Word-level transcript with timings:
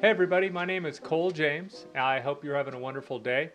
Hey, 0.00 0.10
everybody, 0.10 0.50
my 0.50 0.66
name 0.66 0.84
is 0.84 0.98
Cole 0.98 1.30
James. 1.30 1.86
I 1.94 2.20
hope 2.20 2.44
you're 2.44 2.56
having 2.56 2.74
a 2.74 2.78
wonderful 2.78 3.18
day. 3.18 3.52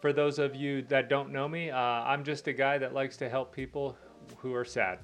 For 0.00 0.12
those 0.12 0.38
of 0.38 0.54
you 0.54 0.82
that 0.82 1.08
don't 1.08 1.32
know 1.32 1.48
me, 1.48 1.70
uh, 1.70 1.76
I'm 1.76 2.22
just 2.22 2.46
a 2.46 2.52
guy 2.52 2.78
that 2.78 2.94
likes 2.94 3.16
to 3.16 3.28
help 3.28 3.52
people 3.52 3.96
who 4.36 4.54
are 4.54 4.64
sad. 4.64 5.00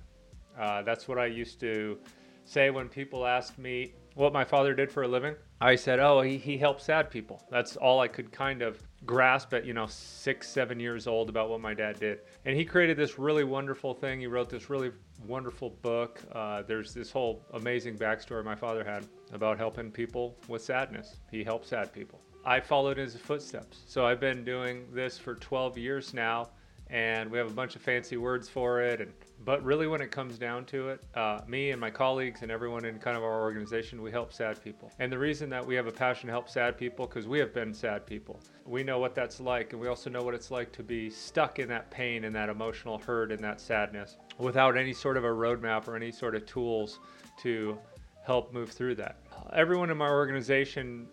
Uh, 0.56 0.82
that's 0.82 1.08
what 1.08 1.18
I 1.18 1.26
used 1.26 1.58
to 1.60 1.98
say 2.44 2.70
when 2.70 2.88
people 2.88 3.27
asked 3.27 3.59
me 3.59 3.95
what 4.14 4.32
my 4.32 4.45
father 4.45 4.75
did 4.75 4.93
for 4.93 5.02
a 5.02 5.09
living. 5.09 5.34
I 5.61 5.75
said, 5.75 5.98
oh, 5.98 6.20
he, 6.20 6.36
he 6.36 6.59
helps 6.59 6.85
sad 6.85 7.11
people. 7.11 7.43
That's 7.51 7.77
all 7.77 8.01
I 8.01 8.07
could 8.07 8.30
kind 8.30 8.62
of 8.62 8.80
grasp 9.07 9.53
at, 9.55 9.64
you 9.64 9.73
know, 9.73 9.87
six, 9.87 10.48
seven 10.48 10.79
years 10.79 11.07
old 11.07 11.29
about 11.29 11.48
what 11.48 11.61
my 11.61 11.75
dad 11.75 11.98
did. 11.98 12.21
And 12.45 12.57
he 12.57 12.64
created 12.64 12.96
this 12.96 13.19
really 13.19 13.45
wonderful 13.45 13.95
thing. 13.95 14.21
He 14.21 14.27
wrote 14.27 14.51
this 14.51 14.71
really 14.71 14.93
wonderful 15.27 15.71
book. 15.71 16.21
Uh, 16.32 16.62
there's 16.62 16.95
this 16.95 17.11
whole 17.11 17.43
amazing 17.55 17.96
backstory 17.96 18.45
my 18.45 18.55
father 18.55 18.85
had 18.85 19.07
about 19.34 19.59
helping 19.59 19.91
people 19.91 20.37
with 20.48 20.62
sadness. 20.62 21.16
He 21.30 21.45
helps 21.45 21.69
sad 21.69 21.92
people. 21.92 22.20
I 22.47 22.61
followed 22.61 22.98
in 22.98 23.05
his 23.05 23.16
footsteps. 23.16 23.83
So 23.87 24.06
I've 24.06 24.20
been 24.20 24.45
doing 24.45 24.87
this 24.92 25.19
for 25.19 25.34
12 25.34 25.79
years 25.79 26.15
now, 26.15 26.51
and 26.91 27.30
we 27.30 27.39
have 27.39 27.51
a 27.51 27.55
bunch 27.55 27.75
of 27.75 27.83
fancy 27.83 28.16
words 28.16 28.48
for 28.48 28.83
it. 28.83 29.01
And 29.01 29.12
but 29.45 29.62
really, 29.62 29.87
when 29.87 30.01
it 30.01 30.11
comes 30.11 30.39
down 30.39 30.65
to 30.66 30.91
it, 30.91 31.02
uh, 31.15 31.41
me 31.47 31.70
and 31.70 31.80
my 31.80 31.91
colleagues 31.91 32.42
and 32.42 32.51
everyone 32.51 32.84
in 32.84 32.98
kind 32.98 33.16
of 33.16 33.23
our 33.23 33.42
organization, 33.42 34.01
we 34.01 34.11
help 34.11 34.33
sad 34.33 34.62
people. 34.62 34.91
And 34.98 35.11
the 35.11 35.19
reason 35.19 35.51
that 35.51 35.66
we 35.66 35.75
have 35.75 35.87
a 35.87 35.92
passion 35.92 36.28
to 36.28 36.33
help 36.33 36.48
sad 36.48 36.78
people, 36.78 37.06
because 37.06 37.27
we 37.27 37.39
have 37.39 37.53
been 37.53 37.75
sad 37.75 38.06
people. 38.06 38.41
We 38.64 38.83
know 38.83 38.98
what 38.98 39.14
that's 39.14 39.41
like, 39.41 39.73
and 39.73 39.80
we 39.80 39.89
also 39.89 40.09
know 40.09 40.23
what 40.23 40.34
it's 40.34 40.51
like 40.51 40.73
to 40.73 40.83
be 40.83 41.11
stuck 41.11 41.59
in 41.59 41.69
that 41.69 41.91
pain 41.91 42.25
and 42.25 42.34
that 42.37 42.48
emotional 42.48 42.98
hurt 42.98 43.33
and 43.33 43.42
that 43.42 43.61
sadness 43.61 44.16
without 44.39 44.77
any 44.77 44.92
sort 44.92 45.16
of 45.16 45.25
a 45.25 45.28
roadmap 45.28 45.89
or 45.89 45.97
any 45.97 46.12
sort 46.12 46.34
of 46.34 46.47
tools 46.47 47.01
to 47.42 47.78
help 48.25 48.53
move 48.53 48.70
through 48.70 48.95
that. 48.95 49.16
Everyone 49.53 49.91
in 49.91 49.97
my 49.97 50.09
organization, 50.09 51.07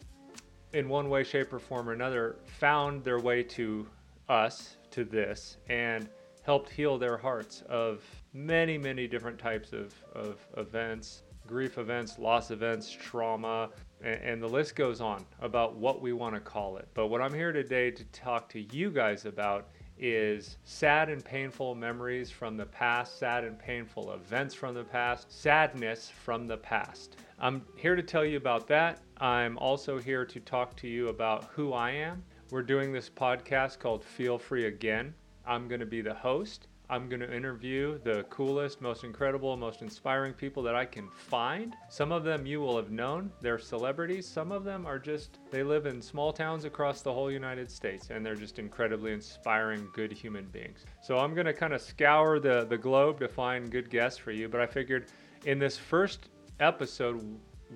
in 0.73 0.87
one 0.87 1.09
way, 1.09 1.23
shape, 1.23 1.51
or 1.53 1.59
form 1.59 1.89
or 1.89 1.93
another, 1.93 2.37
found 2.45 3.03
their 3.03 3.19
way 3.19 3.43
to 3.43 3.87
us, 4.29 4.77
to 4.91 5.03
this, 5.03 5.57
and 5.69 6.09
helped 6.43 6.69
heal 6.69 6.97
their 6.97 7.17
hearts 7.17 7.61
of 7.69 8.03
many, 8.33 8.77
many 8.77 9.07
different 9.07 9.37
types 9.37 9.73
of, 9.73 9.93
of 10.13 10.39
events 10.57 11.23
grief 11.47 11.77
events, 11.77 12.17
loss 12.17 12.49
events, 12.51 12.89
trauma, 12.89 13.69
and, 14.01 14.21
and, 14.21 14.41
the 14.41 14.47
list 14.47 14.75
goes 14.75 15.01
on 15.01 15.25
about 15.41 15.75
what 15.75 16.01
we 16.01 16.13
want 16.13 16.33
to 16.33 16.39
call 16.39 16.77
it. 16.77 16.87
But 16.93 17.07
what 17.07 17.19
I'm 17.19 17.33
here 17.33 17.51
today 17.51 17.91
to 17.91 18.03
talk 18.05 18.47
to 18.49 18.61
you 18.73 18.89
guys 18.89 19.25
about 19.25 19.67
is 20.01 20.57
sad 20.63 21.09
and 21.09 21.23
painful 21.23 21.75
memories 21.75 22.31
from 22.31 22.57
the 22.57 22.65
past, 22.65 23.19
sad 23.19 23.43
and 23.43 23.57
painful 23.57 24.13
events 24.13 24.55
from 24.55 24.73
the 24.73 24.83
past, 24.83 25.31
sadness 25.31 26.09
from 26.09 26.47
the 26.47 26.57
past. 26.57 27.17
I'm 27.39 27.61
here 27.75 27.95
to 27.95 28.01
tell 28.01 28.25
you 28.25 28.37
about 28.37 28.67
that. 28.67 28.99
I'm 29.17 29.59
also 29.59 29.99
here 29.99 30.25
to 30.25 30.39
talk 30.39 30.75
to 30.77 30.87
you 30.87 31.09
about 31.09 31.45
who 31.53 31.71
I 31.73 31.91
am. 31.91 32.23
We're 32.49 32.63
doing 32.63 32.91
this 32.91 33.09
podcast 33.09 33.77
called 33.77 34.03
Feel 34.03 34.39
Free 34.39 34.65
Again. 34.65 35.13
I'm 35.45 35.67
going 35.67 35.79
to 35.79 35.85
be 35.85 36.01
the 36.01 36.15
host. 36.15 36.67
I'm 36.91 37.07
going 37.07 37.21
to 37.21 37.33
interview 37.33 37.99
the 38.03 38.23
coolest, 38.23 38.81
most 38.81 39.05
incredible, 39.05 39.55
most 39.55 39.81
inspiring 39.81 40.33
people 40.33 40.61
that 40.63 40.75
I 40.75 40.83
can 40.83 41.07
find. 41.07 41.73
Some 41.87 42.11
of 42.11 42.25
them 42.25 42.45
you 42.45 42.59
will 42.59 42.75
have 42.75 42.91
known, 42.91 43.31
they're 43.39 43.59
celebrities. 43.59 44.27
Some 44.27 44.51
of 44.51 44.65
them 44.65 44.85
are 44.85 44.99
just, 44.99 45.39
they 45.51 45.63
live 45.63 45.85
in 45.85 46.01
small 46.01 46.33
towns 46.33 46.65
across 46.65 47.01
the 47.01 47.13
whole 47.13 47.31
United 47.31 47.71
States 47.71 48.09
and 48.09 48.25
they're 48.25 48.35
just 48.35 48.59
incredibly 48.59 49.13
inspiring, 49.13 49.87
good 49.93 50.11
human 50.11 50.43
beings. 50.47 50.85
So 51.01 51.17
I'm 51.17 51.33
going 51.33 51.45
to 51.45 51.53
kind 51.53 51.71
of 51.71 51.81
scour 51.81 52.41
the, 52.41 52.65
the 52.65 52.77
globe 52.77 53.21
to 53.21 53.29
find 53.29 53.71
good 53.71 53.89
guests 53.89 54.19
for 54.19 54.31
you. 54.31 54.49
But 54.49 54.59
I 54.59 54.65
figured 54.65 55.05
in 55.45 55.59
this 55.59 55.77
first 55.77 56.27
episode, 56.59 57.23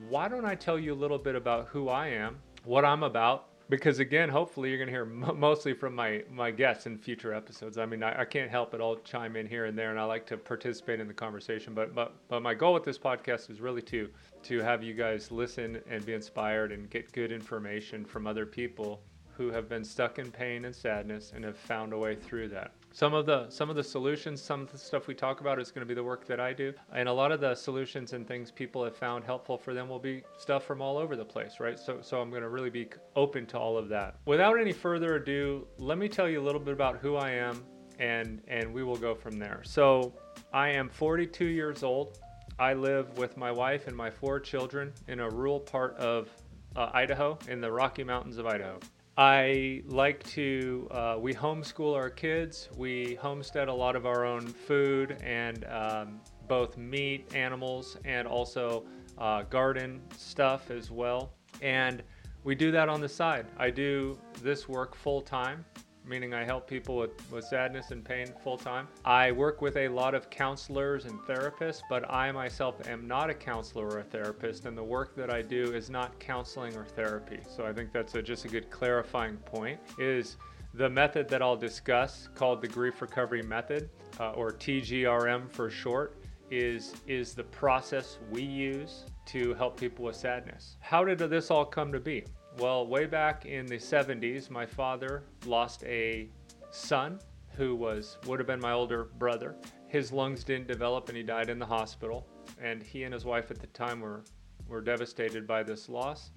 why 0.09 0.27
don't 0.27 0.43
I 0.43 0.55
tell 0.55 0.77
you 0.77 0.93
a 0.93 0.99
little 0.99 1.17
bit 1.17 1.35
about 1.35 1.67
who 1.69 1.87
I 1.87 2.07
am, 2.09 2.37
what 2.65 2.83
I'm 2.83 3.03
about, 3.03 3.47
because 3.69 3.99
again 3.99 4.29
hopefully 4.29 4.69
you're 4.69 4.77
going 4.77 4.87
to 4.87 4.93
hear 4.93 5.03
m- 5.03 5.39
mostly 5.39 5.73
from 5.73 5.95
my 5.95 6.23
my 6.31 6.51
guests 6.51 6.85
in 6.85 6.97
future 6.97 7.33
episodes. 7.33 7.77
I 7.77 7.85
mean 7.85 8.03
I, 8.03 8.21
I, 8.21 8.25
can't 8.25 8.49
help 8.49 8.73
it 8.73 8.81
i'll 8.81 8.97
chime 8.97 9.35
in 9.35 9.47
here 9.47 9.65
and 9.65 9.77
there 9.77 9.91
and 9.91 9.99
i 9.99 10.03
like 10.03 10.25
to 10.27 10.37
participate 10.37 10.99
in 10.99 11.07
the 11.07 11.13
conversation 11.13 11.73
but, 11.73 11.95
but 11.95 12.13
but 12.27 12.41
my 12.41 12.53
goal 12.53 12.73
with 12.73 12.83
this 12.83 12.97
podcast 12.97 13.49
is 13.49 13.61
really 13.61 13.81
to 13.83 14.09
to 14.43 14.59
have 14.59 14.83
you 14.83 14.93
guys 14.93 15.31
listen 15.31 15.81
and 15.89 16.05
be 16.05 16.13
inspired 16.13 16.71
and 16.71 16.89
get 16.89 17.11
good 17.11 17.31
information 17.31 18.05
from 18.05 18.27
other 18.27 18.45
people 18.45 19.01
who 19.37 19.49
have 19.49 19.67
been 19.67 19.83
stuck 19.83 20.19
in 20.19 20.31
pain 20.31 20.65
and 20.65 20.75
sadness 20.75 21.33
and 21.35 21.43
have 21.43 21.57
found 21.57 21.91
a 21.93 21.97
way 21.97 22.15
through 22.15 22.47
that 22.47 22.74
some 22.95 23.13
of 23.13 23.25
the 23.25 23.45
some 23.49 23.69
of 23.69 23.75
the 23.75 23.83
solutions 23.83 24.41
some 24.41 24.61
of 24.61 24.71
the 24.71 24.77
stuff 24.77 25.05
we 25.05 25.13
talk 25.13 25.41
about 25.41 25.59
is 25.59 25.69
going 25.69 25.81
to 25.81 25.85
be 25.85 25.93
the 25.93 26.03
work 26.03 26.25
that 26.25 26.39
i 26.39 26.53
do. 26.53 26.73
And 26.93 27.09
a 27.09 27.13
lot 27.13 27.33
of 27.33 27.41
the 27.41 27.53
solutions 27.53 28.13
and 28.13 28.25
things 28.25 28.51
people 28.51 28.85
have 28.85 28.95
found 28.95 29.25
helpful 29.25 29.57
for 29.57 29.73
them 29.73 29.89
will 29.89 29.99
be 29.99 30.23
stuff 30.37 30.63
from 30.63 30.81
all 30.81 30.97
over 30.97 31.17
the 31.17 31.25
place 31.25 31.59
right? 31.59 31.77
So 31.77 31.99
so 32.01 32.21
i'm 32.21 32.29
going 32.29 32.41
to 32.41 32.47
really 32.47 32.69
be 32.69 32.87
open 33.17 33.45
to 33.47 33.59
all 33.59 33.77
of 33.77 33.89
that. 33.89 34.15
Without 34.25 34.57
any 34.57 34.71
further 34.71 35.15
ado 35.15 35.67
let 35.77 35.97
me 35.97 36.07
tell 36.07 36.29
you 36.29 36.41
a 36.41 36.45
little 36.45 36.61
bit 36.61 36.73
about 36.73 36.99
who 36.99 37.17
i 37.17 37.31
am 37.31 37.65
and 37.99 38.41
and 38.47 38.73
we 38.73 38.81
will 38.81 38.95
go 38.95 39.13
from 39.13 39.37
there. 39.37 39.61
So 39.65 40.13
i 40.53 40.69
am 40.69 40.87
42 40.87 41.43
years 41.43 41.83
old. 41.83 42.19
I 42.57 42.73
live 42.75 43.17
with 43.17 43.35
my 43.35 43.51
wife 43.51 43.87
and 43.87 43.97
my 43.97 44.09
four 44.09 44.39
children 44.39 44.93
in 45.09 45.19
a 45.19 45.29
rural 45.29 45.59
part 45.59 45.97
of 45.97 46.29
uh, 46.77 46.91
idaho 46.93 47.37
in 47.49 47.59
the 47.59 47.69
rocky 47.69 48.05
mountains 48.05 48.37
of 48.37 48.45
idaho 48.45 48.79
I 49.17 49.81
like 49.85 50.23
to, 50.31 50.89
uh, 50.91 51.17
we 51.19 51.33
homeschool 51.33 51.95
our 51.95 52.09
kids. 52.09 52.67
We 52.75 53.15
homestead 53.15 53.69
a 53.69 53.73
lot 53.73 53.95
of 53.95 54.05
our 54.05 54.25
own 54.25 54.45
food 54.45 55.17
and 55.23 55.63
um, 55.65 56.19
both 56.49 56.77
meat, 56.77 57.33
animals, 57.33 57.97
and 58.03 58.27
also 58.27 58.85
uh, 59.17 59.43
garden 59.43 60.01
stuff 60.17 60.69
as 60.69 60.91
well. 60.91 61.31
And 61.61 62.03
we 62.43 62.55
do 62.55 62.71
that 62.71 62.89
on 62.89 62.99
the 62.99 63.07
side. 63.07 63.45
I 63.57 63.69
do 63.69 64.19
this 64.41 64.67
work 64.67 64.95
full 64.95 65.21
time 65.21 65.63
meaning 66.07 66.33
I 66.33 66.43
help 66.43 66.67
people 66.67 66.97
with, 66.97 67.31
with 67.31 67.45
sadness 67.45 67.91
and 67.91 68.03
pain 68.03 68.27
full 68.43 68.57
time. 68.57 68.87
I 69.03 69.31
work 69.31 69.61
with 69.61 69.77
a 69.77 69.87
lot 69.87 70.13
of 70.13 70.29
counselors 70.29 71.05
and 71.05 71.19
therapists, 71.21 71.81
but 71.89 72.09
I 72.11 72.31
myself 72.31 72.87
am 72.87 73.07
not 73.07 73.29
a 73.29 73.33
counselor 73.33 73.87
or 73.87 73.99
a 73.99 74.03
therapist, 74.03 74.65
and 74.65 74.77
the 74.77 74.83
work 74.83 75.15
that 75.15 75.29
I 75.29 75.41
do 75.41 75.73
is 75.73 75.89
not 75.89 76.17
counseling 76.19 76.75
or 76.75 76.85
therapy. 76.85 77.39
So 77.55 77.65
I 77.65 77.73
think 77.73 77.91
that's 77.91 78.15
a, 78.15 78.21
just 78.21 78.45
a 78.45 78.47
good 78.47 78.69
clarifying 78.69 79.37
point. 79.37 79.79
Is 79.97 80.37
the 80.73 80.89
method 80.89 81.29
that 81.29 81.41
I'll 81.41 81.55
discuss, 81.55 82.27
called 82.35 82.61
the 82.61 82.67
Grief 82.67 83.01
Recovery 83.01 83.41
Method, 83.41 83.89
uh, 84.19 84.31
or 84.31 84.51
TGRM 84.51 85.49
for 85.49 85.69
short, 85.69 86.17
is 86.51 86.93
is 87.07 87.33
the 87.33 87.43
process 87.43 88.19
we 88.29 88.43
use 88.43 89.05
to 89.25 89.53
help 89.55 89.79
people 89.79 90.05
with 90.05 90.15
sadness. 90.15 90.77
How 90.79 91.03
did 91.03 91.17
this 91.17 91.49
all 91.49 91.65
come 91.65 91.91
to 91.91 91.99
be? 91.99 92.25
Well, 92.57 92.87
way 92.87 93.05
back 93.05 93.45
in 93.45 93.65
the 93.65 93.75
70s, 93.75 94.49
my 94.49 94.65
father 94.65 95.23
lost 95.45 95.83
a 95.83 96.29
son 96.71 97.19
who 97.57 97.75
was 97.75 98.17
would 98.25 98.39
have 98.39 98.47
been 98.47 98.61
my 98.61 98.71
older 98.71 99.09
brother. 99.19 99.55
His 99.87 100.13
lungs 100.13 100.45
didn't 100.45 100.67
develop 100.67 101.09
and 101.09 101.17
he 101.17 101.23
died 101.23 101.49
in 101.49 101.59
the 101.59 101.65
hospital. 101.65 102.25
And 102.61 102.81
he 102.81 103.03
and 103.03 103.13
his 103.13 103.25
wife 103.25 103.51
at 103.51 103.59
the 103.59 103.67
time 103.67 103.99
were 103.99 104.23
were 104.69 104.79
devastated 104.79 105.45
by 105.45 105.63
this 105.63 105.89
loss. 105.89 106.31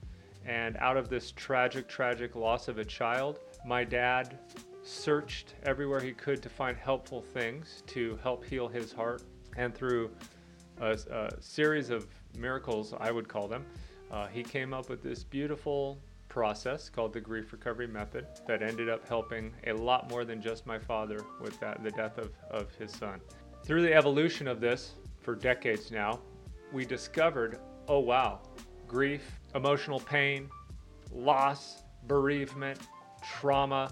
And 0.45 0.77
out 0.79 0.97
of 0.97 1.09
this 1.09 1.31
tragic, 1.31 1.89
tragic 1.89 2.35
loss 2.35 2.67
of 2.67 2.79
a 2.79 2.85
child, 2.85 3.39
my 3.65 3.85
dad 3.85 4.39
searched 4.83 5.55
everywhere 5.63 6.01
he 6.01 6.13
could 6.13 6.43
to 6.43 6.49
find 6.49 6.77
helpful 6.77 7.23
things 7.23 7.85
to 7.89 8.19
help 8.25 8.45
heal 8.45 8.67
his 8.67 8.93
heart. 8.93 9.23
And 9.57 9.73
through 9.73 10.11
a, 10.81 10.99
a 11.11 11.41
series 11.41 11.91
of 11.91 12.09
miracles, 12.37 12.93
I 12.99 13.13
would 13.13 13.29
call 13.29 13.47
them, 13.47 13.65
uh, 14.11 14.27
he 14.27 14.43
came 14.43 14.73
up 14.73 14.89
with 14.89 15.03
this 15.03 15.23
beautiful 15.23 15.99
process 16.39 16.89
called 16.89 17.13
the 17.13 17.21
grief 17.21 17.51
recovery 17.53 17.89
method 17.89 18.25
that 18.47 18.63
ended 18.63 18.89
up 18.89 19.09
helping 19.09 19.53
a 19.67 19.73
lot 19.73 20.09
more 20.09 20.25
than 20.25 20.41
just 20.41 20.65
my 20.67 20.79
father 20.79 21.19
with 21.41 21.59
that, 21.59 21.83
the 21.83 21.91
death 21.91 22.17
of, 22.17 22.31
of 22.49 22.73
his 22.77 22.93
son. 22.93 23.21
Through 23.65 23.83
the 23.83 23.93
evolution 23.93 24.47
of 24.47 24.61
this 24.61 24.93
for 25.21 25.35
decades 25.35 25.91
now, 25.91 26.21
we 26.73 26.85
discovered 26.85 27.59
oh 27.89 27.99
wow, 27.99 28.39
grief, 28.87 29.41
emotional 29.57 29.99
pain, 29.99 30.49
loss, 31.11 31.83
bereavement, 32.07 32.79
trauma, 33.21 33.91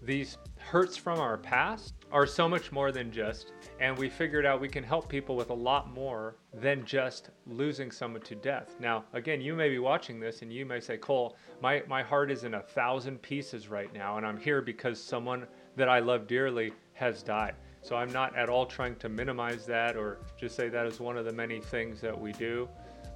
these 0.00 0.38
hurts 0.60 0.96
from 0.96 1.18
our 1.18 1.38
past 1.38 1.94
are 2.12 2.26
so 2.26 2.48
much 2.48 2.72
more 2.72 2.90
than 2.92 3.12
just, 3.12 3.52
and 3.80 3.96
we 3.96 4.08
figured 4.08 4.44
out 4.44 4.60
we 4.60 4.68
can 4.68 4.82
help 4.82 5.08
people 5.08 5.36
with 5.36 5.50
a 5.50 5.54
lot 5.54 5.92
more 5.92 6.36
than 6.52 6.84
just 6.84 7.30
losing 7.46 7.90
someone 7.90 8.22
to 8.22 8.34
death. 8.34 8.74
Now, 8.80 9.04
again, 9.12 9.40
you 9.40 9.54
may 9.54 9.68
be 9.68 9.78
watching 9.78 10.18
this 10.18 10.42
and 10.42 10.52
you 10.52 10.66
may 10.66 10.80
say, 10.80 10.96
Cole, 10.96 11.36
my, 11.62 11.82
my 11.88 12.02
heart 12.02 12.30
is 12.30 12.44
in 12.44 12.54
a 12.54 12.62
thousand 12.62 13.22
pieces 13.22 13.68
right 13.68 13.92
now, 13.92 14.16
and 14.16 14.26
I'm 14.26 14.38
here 14.38 14.60
because 14.60 15.02
someone 15.02 15.46
that 15.76 15.88
I 15.88 16.00
love 16.00 16.26
dearly 16.26 16.72
has 16.94 17.22
died. 17.22 17.54
So 17.82 17.96
I'm 17.96 18.12
not 18.12 18.36
at 18.36 18.48
all 18.48 18.66
trying 18.66 18.96
to 18.96 19.08
minimize 19.08 19.64
that 19.66 19.96
or 19.96 20.18
just 20.38 20.54
say 20.54 20.68
that 20.68 20.86
is 20.86 21.00
one 21.00 21.16
of 21.16 21.24
the 21.24 21.32
many 21.32 21.60
things 21.60 22.00
that 22.00 22.18
we 22.18 22.32
do. 22.32 22.68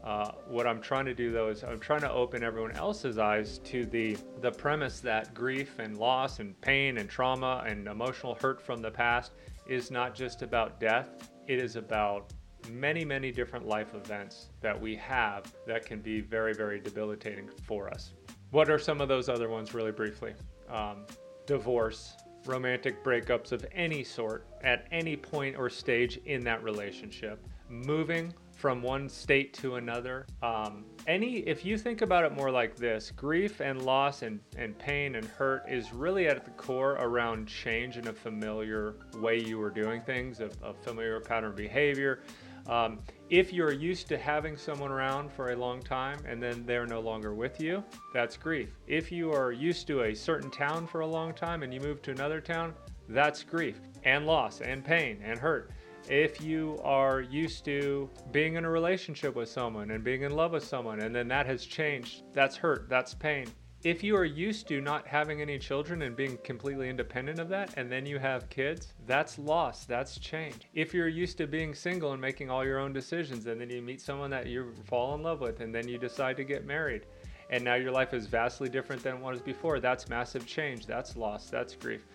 Uh, 0.05 0.33
what 0.47 0.67
I'm 0.67 0.83
trying 0.83 1.07
to 1.07 1.15
do 1.15 1.33
though 1.33 1.49
is 1.49 1.65
I'm 1.65 1.81
trying 1.81 2.03
to 2.03 2.13
open 2.13 2.45
everyone 2.45 2.73
else's 2.73 3.17
eyes 3.17 3.59
to 3.65 3.87
the 3.87 4.19
the 4.43 4.51
premise 4.51 5.01
that 5.01 5.33
grief 5.33 5.79
and 5.79 5.97
loss 5.97 6.41
and 6.41 6.61
pain 6.61 6.99
and 6.99 7.09
trauma 7.09 7.65
and 7.67 7.89
emotional 7.89 8.35
hurt 8.35 8.61
from 8.61 8.83
the 8.83 8.91
past 8.91 9.33
is 9.67 9.91
not 9.91 10.15
just 10.15 10.43
about 10.43 10.79
death. 10.79 11.31
It 11.47 11.59
is 11.59 11.77
about 11.77 12.35
many, 12.71 13.03
many 13.03 13.31
different 13.31 13.67
life 13.67 13.95
events 13.95 14.49
that 14.61 14.79
we 14.79 14.95
have 14.97 15.51
that 15.67 15.87
can 15.87 16.01
be 16.01 16.21
very, 16.21 16.53
very 16.53 16.81
debilitating 16.81 17.49
for 17.67 17.89
us. 17.89 18.13
What 18.51 18.69
are 18.71 18.79
some 18.79 19.01
of 19.01 19.09
those 19.09 19.31
other 19.31 19.49
ones, 19.49 19.75
really 19.75 19.93
briefly? 19.93 20.35
Um, 20.71 21.07
divorce, 21.47 22.15
romantic 22.45 23.03
breakups 23.03 23.53
of 23.53 23.65
any 23.73 24.05
sort 24.05 24.47
at 24.63 24.87
any 24.93 25.17
point 25.17 25.57
or 25.57 25.71
stage 25.71 26.19
in 26.27 26.45
that 26.45 26.63
relationship, 26.63 27.43
moving 27.69 28.33
from 28.57 28.83
one 28.83 29.09
state 29.09 29.53
to 29.55 29.77
another. 29.77 30.27
Um, 30.43 30.85
any, 31.07 31.39
if 31.41 31.65
you 31.65 31.77
think 31.77 32.03
about 32.03 32.25
it 32.25 32.33
more 32.33 32.51
like 32.51 32.77
this, 32.77 33.11
grief 33.11 33.61
and 33.61 33.83
loss 33.83 34.23
and, 34.23 34.41
and 34.57 34.79
pain 34.79 35.17
and 35.17 35.25
hurt 35.27 35.65
is 35.69 35.93
really 35.93 36.29
at 36.29 36.45
the 36.45 36.51
core 36.53 36.93
around 36.93 37.47
change 37.47 37.97
in 37.97 38.09
a 38.09 38.13
familiar 38.13 38.95
way 39.17 39.39
you 39.39 39.59
were 39.59 39.71
doing 39.71 40.01
things, 40.01 40.41
a, 40.41 40.51
a 40.63 40.73
familiar 40.73 41.21
pattern 41.21 41.51
of 41.51 41.57
behavior. 41.57 42.21
Um, 42.67 43.01
if 43.29 43.53
you're 43.53 43.73
used 43.73 44.09
to 44.09 44.17
having 44.17 44.57
someone 44.57 44.91
around 44.91 45.31
for 45.31 45.53
a 45.53 45.57
long 45.57 45.83
time 45.83 46.19
and 46.27 46.43
then 46.43 46.65
they're 46.65 46.87
no 46.87 47.01
longer 47.01 47.35
with 47.35 47.61
you, 47.61 47.85
that's 48.15 48.37
grief. 48.37 48.71
If 48.87 49.13
you 49.13 49.33
are 49.33 49.53
used 49.53 49.87
to 49.89 50.05
a 50.05 50.15
certain 50.15 50.51
town 50.51 50.87
for 50.87 51.01
a 51.01 51.07
long 51.07 51.35
time 51.35 51.63
and 51.63 51.75
you 51.75 51.81
move 51.81 52.01
to 52.03 52.11
another 52.11 52.41
town, 52.41 52.73
that's 53.09 53.43
grief 53.43 53.81
and 54.05 54.27
loss 54.27 54.63
and 54.63 54.83
pain 54.83 55.21
and 55.23 55.39
hurt. 55.39 55.71
If 56.09 56.43
you 56.43 56.79
are 56.85 57.23
used 57.23 57.65
to 57.65 58.11
being 58.31 58.57
in 58.57 58.67
a 58.67 58.71
relationship 58.71 59.35
with 59.35 59.49
someone 59.49 59.91
and 59.91 60.05
being 60.05 60.23
in 60.23 60.37
love 60.37 60.53
with 60.53 60.65
someone 60.65 61.01
and 61.01 61.15
then 61.15 61.29
that 61.29 61.47
has 61.47 61.65
changed, 61.65 62.25
that's 62.35 62.57
hurt, 62.57 62.91
that's 62.91 63.15
pain. 63.15 63.47
If 63.85 64.03
you 64.03 64.15
are 64.17 64.25
used 64.25 64.69
to 64.69 64.83
not 64.83 65.07
having 65.07 65.41
any 65.41 65.59
children 65.59 66.03
and 66.03 66.15
being 66.15 66.39
completely 66.45 66.91
independent 66.91 67.39
of 67.39 67.49
that, 67.51 67.75
and 67.79 67.91
then 67.91 68.05
you 68.05 68.19
have 68.19 68.51
kids, 68.51 68.95
that's 69.07 69.39
loss, 69.39 69.87
that's 69.87 70.19
change. 70.19 70.69
If 70.75 70.93
you're 70.95 71.09
used 71.09 71.39
to 71.39 71.47
being 71.47 71.75
single 71.75 72.13
and 72.13 72.21
making 72.21 72.51
all 72.51 72.65
your 72.65 72.79
own 72.79 72.93
decisions, 72.93 73.47
and 73.47 73.61
then 73.61 73.69
you 73.69 73.83
meet 73.83 74.01
someone 74.01 74.31
that 74.31 74.47
you 74.47 74.73
fall 74.85 75.15
in 75.15 75.23
love 75.23 75.41
with, 75.41 75.61
and 75.61 75.75
then 75.75 75.87
you 75.87 75.99
decide 75.99 76.37
to 76.39 76.45
get 76.45 76.65
married, 76.65 77.05
and 77.51 77.63
now 77.63 77.75
your 77.75 77.93
life 77.93 78.15
is 78.15 78.27
vastly 78.27 78.71
different 78.71 79.03
than 79.03 79.17
it 79.17 79.23
was 79.23 79.43
before, 79.43 79.81
that's 79.81 80.09
massive 80.09 80.47
change, 80.47 80.87
that's 80.87 81.15
loss, 81.15 81.51
that's 81.51 81.75
grief. 81.75 82.07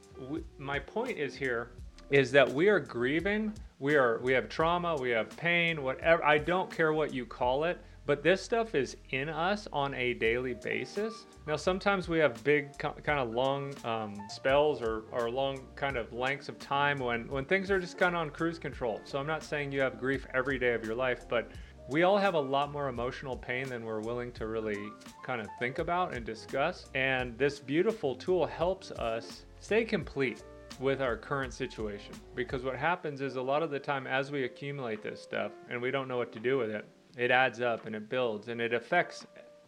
My 0.58 0.80
point 0.80 1.20
is 1.20 1.36
here 1.36 1.70
is 2.10 2.32
that 2.32 2.52
we 2.52 2.68
are 2.68 2.80
grieving 2.80 3.54
we 3.80 3.96
are 3.96 4.20
we 4.20 4.34
have 4.34 4.50
trauma 4.50 4.96
we 4.96 5.10
have 5.10 5.36
pain 5.38 5.82
whatever 5.84 6.24
i 6.24 6.38
don't 6.38 6.70
care 6.70 6.94
what 6.94 7.14
you 7.14 7.26
call 7.26 7.64
it 7.64 7.80
but 8.10 8.24
this 8.24 8.42
stuff 8.42 8.74
is 8.74 8.98
in 9.12 9.30
us 9.30 9.68
on 9.72 9.94
a 9.94 10.16
daily 10.16 10.56
basis. 10.56 11.28
Now 11.46 11.56
sometimes 11.58 12.10
we 12.10 12.18
have 12.18 12.44
big 12.44 12.76
kind 12.80 13.20
of 13.20 13.30
long 13.30 13.72
um, 13.86 14.16
spells 14.30 14.82
or, 14.82 15.04
or 15.12 15.30
long 15.30 15.60
kind 15.76 15.96
of 15.96 16.12
lengths 16.12 16.50
of 16.50 16.58
time 16.58 16.98
when 16.98 17.28
when 17.28 17.46
things 17.46 17.70
are 17.70 17.80
just 17.80 18.00
kind 18.00 18.16
of 18.16 18.22
on 18.22 18.32
cruise 18.32 18.58
control. 18.58 19.00
So 19.04 19.20
i'm 19.20 19.28
not 19.28 19.44
saying 19.44 19.72
you 19.72 19.82
have 19.82 20.00
grief 20.00 20.26
every 20.34 20.58
day 20.58 20.74
of 20.74 20.84
your 20.84 20.96
life 20.96 21.30
but 21.30 21.52
we 21.88 22.02
all 22.02 22.18
have 22.18 22.34
a 22.34 22.40
lot 22.40 22.72
more 22.72 22.90
emotional 22.90 23.38
pain 23.38 23.70
than 23.70 23.86
we're 23.86 24.00
willing 24.00 24.32
to 24.32 24.48
really 24.48 24.90
kind 25.22 25.40
of 25.40 25.48
think 25.60 25.78
about 25.78 26.16
and 26.16 26.26
discuss. 26.26 26.88
And 26.96 27.38
this 27.38 27.60
beautiful 27.60 28.16
tool 28.16 28.48
helps 28.48 28.90
us 28.90 29.46
stay 29.60 29.86
complete 29.86 30.42
with 30.80 31.02
our 31.02 31.18
current 31.18 31.54
situation. 31.54 32.14
Because 32.36 32.64
what 32.64 32.76
happens 32.76 33.22
is 33.22 33.36
a 33.36 33.42
lot 33.42 33.62
of 33.62 33.70
the 33.70 33.80
time, 33.80 34.08
as 34.08 34.32
we 34.32 34.46
accumulate 34.46 35.04
this 35.04 35.22
stuff 35.22 35.52
and 35.70 35.82
we 35.82 35.92
don't 35.92 36.08
know 36.08 36.18
what 36.18 36.32
to 36.34 36.40
do 36.40 36.58
with 36.58 36.70
it, 36.70 36.88
it 37.18 37.32
adds 37.32 37.60
up 37.60 37.86
and 37.86 37.96
it 37.96 38.10
builds 38.10 38.48
and 38.48 38.62
it 38.62 38.74
affects 38.74 39.26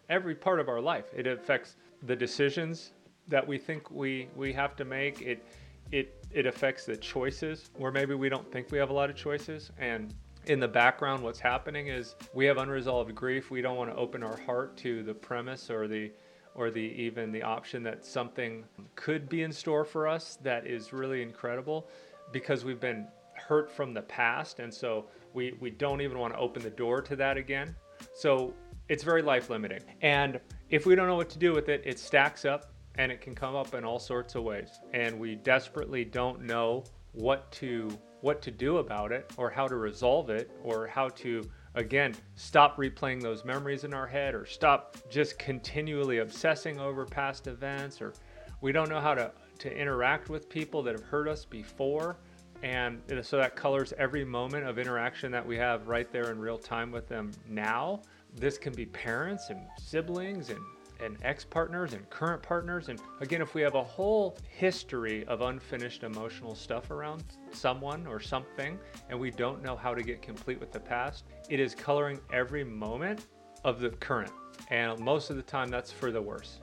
every 0.09 0.35
part 0.35 0.59
of 0.59 0.69
our 0.69 0.79
life. 0.79 1.05
It 1.15 1.27
affects 1.27 1.75
the 2.03 2.15
decisions 2.15 2.91
that 3.27 3.45
we 3.45 3.57
think 3.57 3.91
we, 3.91 4.29
we 4.35 4.53
have 4.53 4.75
to 4.77 4.85
make. 4.85 5.21
It, 5.21 5.43
it, 5.91 6.25
it 6.31 6.45
affects 6.45 6.85
the 6.85 6.95
choices 6.95 7.69
where 7.75 7.91
maybe 7.91 8.15
we 8.15 8.29
don't 8.29 8.49
think 8.51 8.71
we 8.71 8.77
have 8.77 8.89
a 8.89 8.93
lot 8.93 9.09
of 9.09 9.15
choices. 9.15 9.71
And 9.77 10.13
in 10.45 10.59
the 10.59 10.67
background, 10.67 11.21
what's 11.23 11.39
happening 11.39 11.87
is 11.87 12.15
we 12.33 12.45
have 12.45 12.57
unresolved 12.57 13.13
grief. 13.13 13.51
We 13.51 13.61
don't 13.61 13.75
want 13.75 13.91
to 13.91 13.95
open 13.95 14.23
our 14.23 14.37
heart 14.37 14.77
to 14.77 15.03
the 15.03 15.13
premise 15.13 15.69
or 15.69 15.87
the 15.87 16.11
or 16.55 16.69
the 16.69 16.81
even 16.81 17.31
the 17.31 17.41
option 17.41 17.83
that 17.83 18.05
something 18.05 18.63
could 18.95 19.29
be 19.29 19.43
in 19.43 19.51
store 19.51 19.85
for 19.85 20.07
us 20.07 20.37
that 20.43 20.67
is 20.67 20.93
really 20.93 21.21
incredible 21.21 21.87
because 22.31 22.65
we've 22.65 22.79
been 22.79 23.07
hurt 23.35 23.71
from 23.71 23.93
the 23.93 24.01
past. 24.03 24.59
And 24.59 24.73
so 24.73 25.05
we 25.33 25.55
we 25.59 25.69
don't 25.69 26.01
even 26.01 26.19
want 26.19 26.33
to 26.33 26.39
open 26.39 26.61
the 26.61 26.69
door 26.69 27.01
to 27.01 27.15
that 27.15 27.37
again. 27.37 27.75
So 28.13 28.53
it's 28.89 29.03
very 29.03 29.21
life 29.21 29.49
limiting. 29.49 29.81
And 30.01 30.39
if 30.69 30.85
we 30.85 30.95
don't 30.95 31.07
know 31.07 31.15
what 31.15 31.29
to 31.29 31.39
do 31.39 31.53
with 31.53 31.69
it 31.69 31.81
it 31.85 31.99
stacks 31.99 32.45
up 32.45 32.73
and 32.95 33.11
it 33.11 33.21
can 33.21 33.33
come 33.33 33.55
up 33.55 33.73
in 33.73 33.85
all 33.85 33.99
sorts 33.99 34.35
of 34.35 34.43
ways. 34.43 34.79
And 34.93 35.19
we 35.19 35.35
desperately 35.35 36.03
don't 36.03 36.41
know 36.41 36.83
what 37.13 37.51
to 37.53 37.89
what 38.21 38.41
to 38.41 38.51
do 38.51 38.77
about 38.77 39.11
it 39.11 39.31
or 39.37 39.49
how 39.49 39.67
to 39.67 39.75
resolve 39.75 40.29
it 40.29 40.51
or 40.63 40.87
how 40.87 41.09
to 41.09 41.43
again, 41.75 42.15
stop 42.35 42.77
replaying 42.77 43.21
those 43.21 43.45
memories 43.45 43.83
in 43.83 43.93
our 43.93 44.07
head 44.07 44.35
or 44.35 44.45
stop 44.45 44.97
just 45.09 45.39
continually 45.39 46.19
obsessing 46.19 46.79
over 46.79 47.05
past 47.05 47.47
events 47.47 48.01
or 48.01 48.13
we 48.61 48.71
don't 48.71 48.89
know 48.89 48.99
how 48.99 49.15
to, 49.15 49.31
to 49.59 49.75
interact 49.75 50.29
with 50.29 50.49
people 50.49 50.83
that 50.83 50.93
have 50.93 51.03
hurt 51.03 51.27
us 51.27 51.45
before. 51.45 52.17
And 52.63 53.01
so 53.23 53.37
that 53.37 53.55
colors 53.55 53.91
every 53.97 54.23
moment 54.23 54.67
of 54.67 54.77
interaction 54.77 55.31
that 55.31 55.45
we 55.45 55.57
have 55.57 55.87
right 55.87 56.11
there 56.11 56.31
in 56.31 56.39
real 56.39 56.59
time 56.59 56.91
with 56.91 57.07
them 57.07 57.31
now. 57.49 58.01
This 58.35 58.57
can 58.57 58.73
be 58.73 58.85
parents 58.85 59.49
and 59.49 59.61
siblings 59.79 60.49
and 60.49 60.59
and 61.01 61.17
ex 61.23 61.43
partners 61.43 61.93
and 61.93 62.09
current 62.09 62.41
partners. 62.41 62.89
And 62.89 63.01
again, 63.19 63.41
if 63.41 63.53
we 63.53 63.61
have 63.61 63.75
a 63.75 63.83
whole 63.83 64.37
history 64.47 65.25
of 65.25 65.41
unfinished 65.41 66.03
emotional 66.03 66.55
stuff 66.55 66.91
around 66.91 67.23
someone 67.51 68.07
or 68.07 68.19
something, 68.19 68.79
and 69.09 69.19
we 69.19 69.31
don't 69.31 69.63
know 69.63 69.75
how 69.75 69.93
to 69.93 70.03
get 70.03 70.21
complete 70.21 70.59
with 70.59 70.71
the 70.71 70.79
past, 70.79 71.25
it 71.49 71.59
is 71.59 71.75
coloring 71.75 72.19
every 72.31 72.63
moment 72.63 73.27
of 73.63 73.79
the 73.79 73.89
current. 73.89 74.31
And 74.69 74.99
most 74.99 75.29
of 75.29 75.35
the 75.35 75.41
time, 75.41 75.69
that's 75.69 75.91
for 75.91 76.11
the 76.11 76.21
worse. 76.21 76.59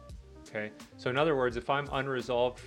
Okay. 0.49 0.71
So, 0.97 1.11
in 1.11 1.19
other 1.19 1.37
words, 1.37 1.57
if 1.57 1.69
I'm 1.69 1.89
unresolved 1.93 2.61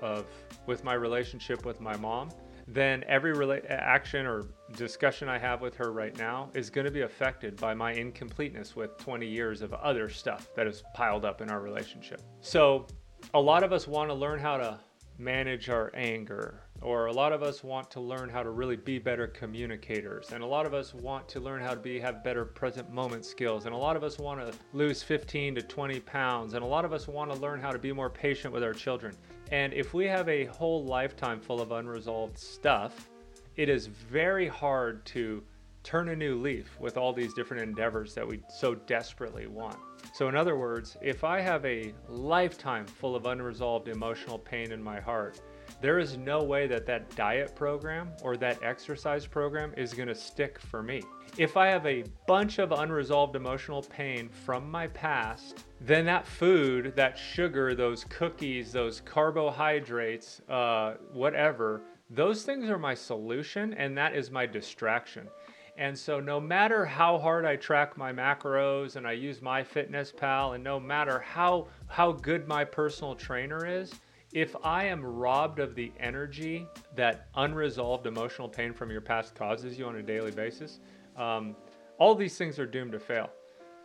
of 0.00 0.26
with 0.66 0.84
my 0.84 0.94
relationship 0.94 1.64
with 1.64 1.80
my 1.80 1.96
mom, 1.96 2.30
then 2.68 3.02
every 3.08 3.34
rela- 3.34 3.64
action 3.68 4.26
or 4.26 4.44
discussion 4.76 5.28
I 5.28 5.38
have 5.38 5.60
with 5.60 5.74
her 5.76 5.90
right 5.90 6.16
now 6.18 6.50
is 6.54 6.68
going 6.68 6.84
to 6.84 6.90
be 6.90 7.00
affected 7.00 7.56
by 7.56 7.72
my 7.74 7.92
incompleteness 7.92 8.76
with 8.76 8.96
20 8.98 9.26
years 9.26 9.62
of 9.62 9.72
other 9.72 10.08
stuff 10.08 10.48
that 10.54 10.66
has 10.66 10.82
piled 10.94 11.24
up 11.24 11.40
in 11.40 11.50
our 11.50 11.60
relationship. 11.60 12.20
So, 12.40 12.86
a 13.34 13.40
lot 13.40 13.62
of 13.64 13.72
us 13.72 13.88
want 13.88 14.10
to 14.10 14.14
learn 14.14 14.38
how 14.38 14.58
to 14.58 14.78
manage 15.18 15.68
our 15.68 15.90
anger, 15.94 16.60
or 16.80 17.06
a 17.06 17.12
lot 17.12 17.32
of 17.32 17.42
us 17.42 17.64
want 17.64 17.90
to 17.90 18.00
learn 18.00 18.28
how 18.28 18.42
to 18.42 18.50
really 18.50 18.76
be 18.76 18.98
better 18.98 19.26
communicators, 19.26 20.30
and 20.30 20.44
a 20.44 20.46
lot 20.46 20.64
of 20.64 20.74
us 20.74 20.94
want 20.94 21.28
to 21.28 21.40
learn 21.40 21.60
how 21.60 21.70
to 21.70 21.80
be 21.80 21.98
have 21.98 22.22
better 22.22 22.44
present 22.44 22.88
moment 22.92 23.24
skills, 23.24 23.66
and 23.66 23.74
a 23.74 23.78
lot 23.78 23.96
of 23.96 24.04
us 24.04 24.18
want 24.18 24.40
to 24.40 24.56
lose 24.72 25.02
15 25.02 25.56
to 25.56 25.62
20 25.62 26.00
pounds, 26.00 26.54
and 26.54 26.62
a 26.62 26.66
lot 26.66 26.84
of 26.84 26.92
us 26.92 27.08
want 27.08 27.32
to 27.32 27.38
learn 27.38 27.60
how 27.60 27.72
to 27.72 27.78
be 27.78 27.92
more 27.92 28.08
patient 28.08 28.54
with 28.54 28.62
our 28.62 28.72
children. 28.72 29.12
And 29.50 29.72
if 29.72 29.94
we 29.94 30.04
have 30.06 30.28
a 30.28 30.44
whole 30.46 30.84
lifetime 30.84 31.40
full 31.40 31.60
of 31.60 31.72
unresolved 31.72 32.38
stuff, 32.38 33.08
it 33.56 33.68
is 33.68 33.86
very 33.86 34.46
hard 34.46 35.04
to 35.06 35.42
turn 35.82 36.10
a 36.10 36.16
new 36.16 36.36
leaf 36.36 36.78
with 36.78 36.98
all 36.98 37.12
these 37.12 37.32
different 37.32 37.62
endeavors 37.62 38.14
that 38.14 38.26
we 38.26 38.42
so 38.48 38.74
desperately 38.74 39.46
want. 39.46 39.78
So, 40.12 40.28
in 40.28 40.36
other 40.36 40.56
words, 40.56 40.96
if 41.00 41.24
I 41.24 41.40
have 41.40 41.64
a 41.64 41.94
lifetime 42.08 42.86
full 42.86 43.16
of 43.16 43.26
unresolved 43.26 43.88
emotional 43.88 44.38
pain 44.38 44.72
in 44.72 44.82
my 44.82 45.00
heart, 45.00 45.40
there 45.80 45.98
is 45.98 46.16
no 46.16 46.42
way 46.42 46.66
that 46.66 46.86
that 46.86 47.14
diet 47.14 47.54
program 47.54 48.10
or 48.22 48.36
that 48.36 48.62
exercise 48.62 49.26
program 49.26 49.72
is 49.76 49.94
going 49.94 50.08
to 50.08 50.14
stick 50.14 50.58
for 50.58 50.82
me. 50.82 51.02
If 51.36 51.56
I 51.56 51.68
have 51.68 51.86
a 51.86 52.04
bunch 52.26 52.58
of 52.58 52.72
unresolved 52.72 53.36
emotional 53.36 53.82
pain 53.82 54.28
from 54.28 54.68
my 54.68 54.88
past, 54.88 55.64
then 55.80 56.04
that 56.06 56.26
food, 56.26 56.94
that 56.96 57.16
sugar, 57.16 57.74
those 57.74 58.04
cookies, 58.04 58.72
those 58.72 59.00
carbohydrates, 59.02 60.42
uh, 60.48 60.94
whatever, 61.12 61.82
those 62.10 62.42
things 62.42 62.68
are 62.68 62.78
my 62.78 62.94
solution 62.94 63.74
and 63.74 63.96
that 63.96 64.16
is 64.16 64.30
my 64.30 64.46
distraction. 64.46 65.28
And 65.76 65.96
so, 65.96 66.18
no 66.18 66.40
matter 66.40 66.84
how 66.84 67.18
hard 67.18 67.44
I 67.44 67.54
track 67.54 67.96
my 67.96 68.12
macros 68.12 68.96
and 68.96 69.06
I 69.06 69.12
use 69.12 69.38
MyFitnessPal, 69.38 70.56
and 70.56 70.64
no 70.64 70.80
matter 70.80 71.20
how, 71.20 71.68
how 71.86 72.10
good 72.10 72.48
my 72.48 72.64
personal 72.64 73.14
trainer 73.14 73.64
is, 73.64 73.94
if 74.32 74.54
I 74.62 74.84
am 74.84 75.04
robbed 75.04 75.58
of 75.58 75.74
the 75.74 75.90
energy 75.98 76.66
that 76.94 77.28
unresolved 77.34 78.06
emotional 78.06 78.48
pain 78.48 78.72
from 78.72 78.90
your 78.90 79.00
past 79.00 79.34
causes 79.34 79.78
you 79.78 79.86
on 79.86 79.96
a 79.96 80.02
daily 80.02 80.30
basis, 80.30 80.80
um, 81.16 81.56
all 81.98 82.14
these 82.14 82.36
things 82.36 82.58
are 82.58 82.66
doomed 82.66 82.92
to 82.92 83.00
fail, 83.00 83.30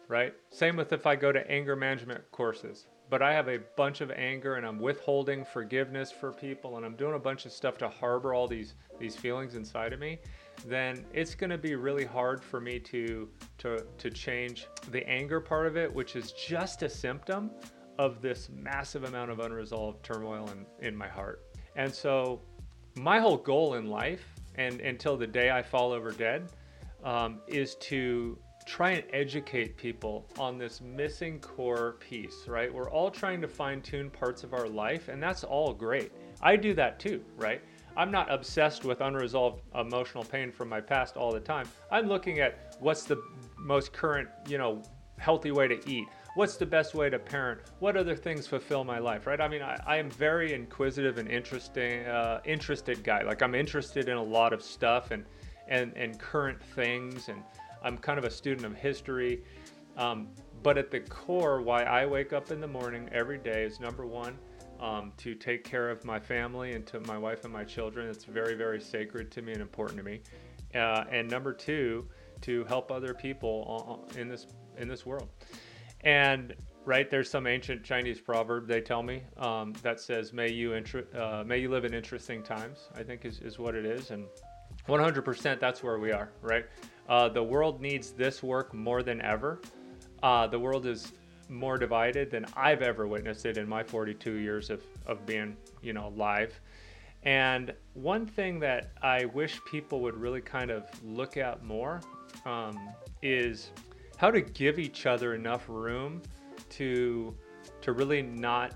right? 0.07 0.33
Same 0.49 0.75
with 0.75 0.91
if 0.91 1.07
I 1.07 1.15
go 1.15 1.31
to 1.31 1.49
anger 1.49 1.75
management 1.75 2.29
courses, 2.31 2.87
but 3.09 3.21
I 3.21 3.33
have 3.33 3.47
a 3.47 3.59
bunch 3.77 4.01
of 4.01 4.11
anger 4.11 4.55
and 4.55 4.65
I'm 4.65 4.79
withholding 4.79 5.45
forgiveness 5.45 6.11
for 6.11 6.31
people 6.31 6.77
and 6.77 6.85
I'm 6.85 6.95
doing 6.95 7.15
a 7.15 7.19
bunch 7.19 7.45
of 7.45 7.51
stuff 7.51 7.77
to 7.79 7.87
harbor 7.87 8.33
all 8.33 8.47
these 8.47 8.75
these 8.99 9.15
feelings 9.15 9.55
inside 9.55 9.93
of 9.93 9.99
me, 9.99 10.19
then 10.65 11.05
it's 11.13 11.35
going 11.35 11.49
to 11.49 11.57
be 11.57 11.75
really 11.75 12.05
hard 12.05 12.43
for 12.43 12.59
me 12.59 12.79
to 12.79 13.29
to 13.59 13.85
to 13.97 14.09
change 14.09 14.67
the 14.91 15.07
anger 15.07 15.39
part 15.39 15.67
of 15.67 15.77
it, 15.77 15.93
which 15.93 16.15
is 16.15 16.31
just 16.33 16.83
a 16.83 16.89
symptom 16.89 17.49
of 17.97 18.21
this 18.21 18.49
massive 18.49 19.03
amount 19.03 19.31
of 19.31 19.39
unresolved 19.39 20.03
turmoil 20.03 20.49
in, 20.51 20.87
in 20.87 20.95
my 20.95 21.07
heart. 21.07 21.43
And 21.75 21.93
so, 21.93 22.41
my 22.95 23.19
whole 23.19 23.37
goal 23.37 23.75
in 23.75 23.87
life, 23.87 24.25
and 24.55 24.79
until 24.81 25.17
the 25.17 25.27
day 25.27 25.49
I 25.49 25.61
fall 25.61 25.91
over 25.91 26.11
dead, 26.11 26.51
um, 27.03 27.39
is 27.47 27.75
to 27.75 28.37
try 28.65 28.91
and 28.91 29.03
educate 29.11 29.77
people 29.77 30.25
on 30.37 30.57
this 30.57 30.79
missing 30.81 31.39
core 31.39 31.97
piece, 31.99 32.47
right? 32.47 32.73
We're 32.73 32.89
all 32.89 33.11
trying 33.11 33.41
to 33.41 33.47
fine 33.47 33.81
tune 33.81 34.09
parts 34.09 34.43
of 34.43 34.53
our 34.53 34.67
life, 34.67 35.09
and 35.09 35.21
that's 35.21 35.43
all 35.43 35.73
great. 35.73 36.11
I 36.41 36.55
do 36.55 36.73
that 36.75 36.99
too, 36.99 37.23
right? 37.35 37.61
I'm 37.95 38.11
not 38.11 38.31
obsessed 38.31 38.85
with 38.85 39.01
unresolved 39.01 39.61
emotional 39.75 40.23
pain 40.23 40.51
from 40.51 40.69
my 40.69 40.81
past 40.81 41.15
all 41.15 41.31
the 41.31 41.39
time. 41.39 41.67
I'm 41.91 42.07
looking 42.07 42.39
at 42.39 42.75
what's 42.79 43.03
the 43.03 43.21
most 43.57 43.93
current, 43.93 44.29
you 44.47 44.57
know, 44.57 44.81
healthy 45.19 45.51
way 45.51 45.67
to 45.67 45.89
eat. 45.89 46.07
What's 46.35 46.57
the 46.57 46.65
best 46.65 46.95
way 46.95 47.11
to 47.11 47.19
parent? 47.19 47.61
What 47.77 47.95
other 47.95 48.15
things 48.15 48.47
fulfill 48.47 48.83
my 48.83 48.97
life, 48.97 49.27
right? 49.27 49.39
I 49.39 49.47
mean, 49.47 49.61
I, 49.61 49.79
I 49.85 49.97
am 49.97 50.09
very 50.09 50.53
inquisitive 50.53 51.19
and 51.19 51.29
interesting, 51.29 52.05
uh, 52.07 52.41
interested 52.43 53.03
guy. 53.03 53.21
Like 53.21 53.43
I'm 53.43 53.53
interested 53.53 54.09
in 54.09 54.17
a 54.17 54.23
lot 54.23 54.51
of 54.51 54.63
stuff 54.63 55.11
and 55.11 55.25
and 55.67 55.93
and 55.95 56.19
current 56.19 56.59
things, 56.75 57.29
and 57.29 57.43
I'm 57.83 57.99
kind 57.99 58.17
of 58.17 58.25
a 58.25 58.31
student 58.31 58.65
of 58.65 58.75
history. 58.75 59.43
Um, 59.95 60.29
but 60.63 60.79
at 60.79 60.89
the 60.89 61.01
core, 61.01 61.61
why 61.61 61.83
I 61.83 62.07
wake 62.07 62.33
up 62.33 62.49
in 62.49 62.59
the 62.59 62.67
morning 62.67 63.09
every 63.11 63.37
day 63.37 63.63
is 63.63 63.79
number 63.79 64.07
one, 64.07 64.35
um, 64.79 65.13
to 65.17 65.35
take 65.35 65.63
care 65.63 65.91
of 65.91 66.03
my 66.03 66.19
family 66.19 66.73
and 66.73 66.83
to 66.87 66.99
my 67.01 67.17
wife 67.17 67.43
and 67.43 67.53
my 67.53 67.63
children. 67.63 68.09
It's 68.09 68.25
very, 68.25 68.55
very 68.55 68.81
sacred 68.81 69.29
to 69.33 69.43
me 69.43 69.51
and 69.51 69.61
important 69.61 69.99
to 69.99 70.03
me. 70.03 70.21
Uh, 70.73 71.03
and 71.11 71.29
number 71.29 71.53
two, 71.53 72.07
to 72.41 72.63
help 72.63 72.91
other 72.91 73.13
people 73.13 74.09
in 74.17 74.27
this 74.27 74.47
in 74.77 74.87
this 74.87 75.05
world. 75.05 75.29
And 76.03 76.53
right 76.85 77.09
there's 77.09 77.29
some 77.29 77.47
ancient 77.47 77.83
Chinese 77.83 78.19
proverb 78.19 78.67
they 78.67 78.81
tell 78.81 79.03
me 79.03 79.23
um, 79.37 79.73
that 79.81 79.99
says, 79.99 80.33
"May 80.33 80.51
you 80.51 80.73
uh, 81.15 81.43
may 81.45 81.59
you 81.59 81.69
live 81.69 81.85
in 81.85 81.93
interesting 81.93 82.43
times." 82.43 82.89
I 82.95 83.03
think 83.03 83.25
is 83.25 83.39
is 83.39 83.59
what 83.59 83.75
it 83.75 83.85
is, 83.85 84.11
and 84.11 84.25
100% 84.87 85.59
that's 85.59 85.83
where 85.83 85.99
we 85.99 86.11
are. 86.11 86.29
Right, 86.41 86.65
uh, 87.07 87.29
the 87.29 87.43
world 87.43 87.81
needs 87.81 88.11
this 88.11 88.43
work 88.43 88.73
more 88.73 89.03
than 89.03 89.21
ever. 89.21 89.61
Uh, 90.21 90.47
the 90.47 90.59
world 90.59 90.85
is 90.85 91.13
more 91.49 91.77
divided 91.77 92.31
than 92.31 92.45
I've 92.55 92.81
ever 92.81 93.07
witnessed 93.07 93.45
it 93.45 93.57
in 93.57 93.67
my 93.67 93.83
42 93.83 94.33
years 94.33 94.69
of, 94.69 94.81
of 95.05 95.25
being, 95.25 95.55
you 95.81 95.93
know, 95.93 96.13
live. 96.15 96.59
And 97.23 97.73
one 97.93 98.25
thing 98.25 98.59
that 98.59 98.91
I 99.01 99.25
wish 99.25 99.59
people 99.65 100.01
would 100.01 100.15
really 100.15 100.41
kind 100.41 100.71
of 100.71 100.83
look 101.03 101.37
at 101.37 101.63
more 101.63 102.01
um, 102.45 102.89
is 103.21 103.71
how 104.23 104.31
to 104.31 104.39
give 104.39 104.79
each 104.79 105.05
other 105.05 105.35
enough 105.35 105.65
room 105.67 106.21
to 106.69 107.35
to 107.81 107.91
really 107.91 108.21
not 108.21 108.73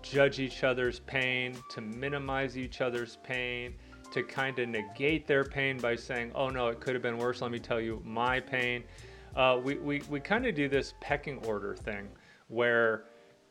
judge 0.00 0.38
each 0.38 0.64
other's 0.64 1.00
pain, 1.00 1.54
to 1.68 1.82
minimize 1.82 2.56
each 2.56 2.80
other's 2.80 3.18
pain, 3.22 3.74
to 4.10 4.22
kind 4.22 4.58
of 4.58 4.70
negate 4.70 5.26
their 5.26 5.44
pain 5.44 5.76
by 5.76 5.94
saying, 5.94 6.32
"Oh 6.34 6.48
no, 6.48 6.68
it 6.68 6.80
could 6.80 6.94
have 6.94 7.02
been 7.02 7.18
worse. 7.18 7.42
Let 7.42 7.50
me 7.50 7.58
tell 7.58 7.78
you 7.78 8.00
my 8.06 8.40
pain." 8.40 8.84
uh, 9.36 9.60
we, 9.62 9.74
we, 9.74 10.00
we 10.08 10.18
kind 10.18 10.46
of 10.46 10.54
do 10.54 10.66
this 10.66 10.94
pecking 11.00 11.44
order 11.44 11.74
thing 11.74 12.08
where 12.48 13.04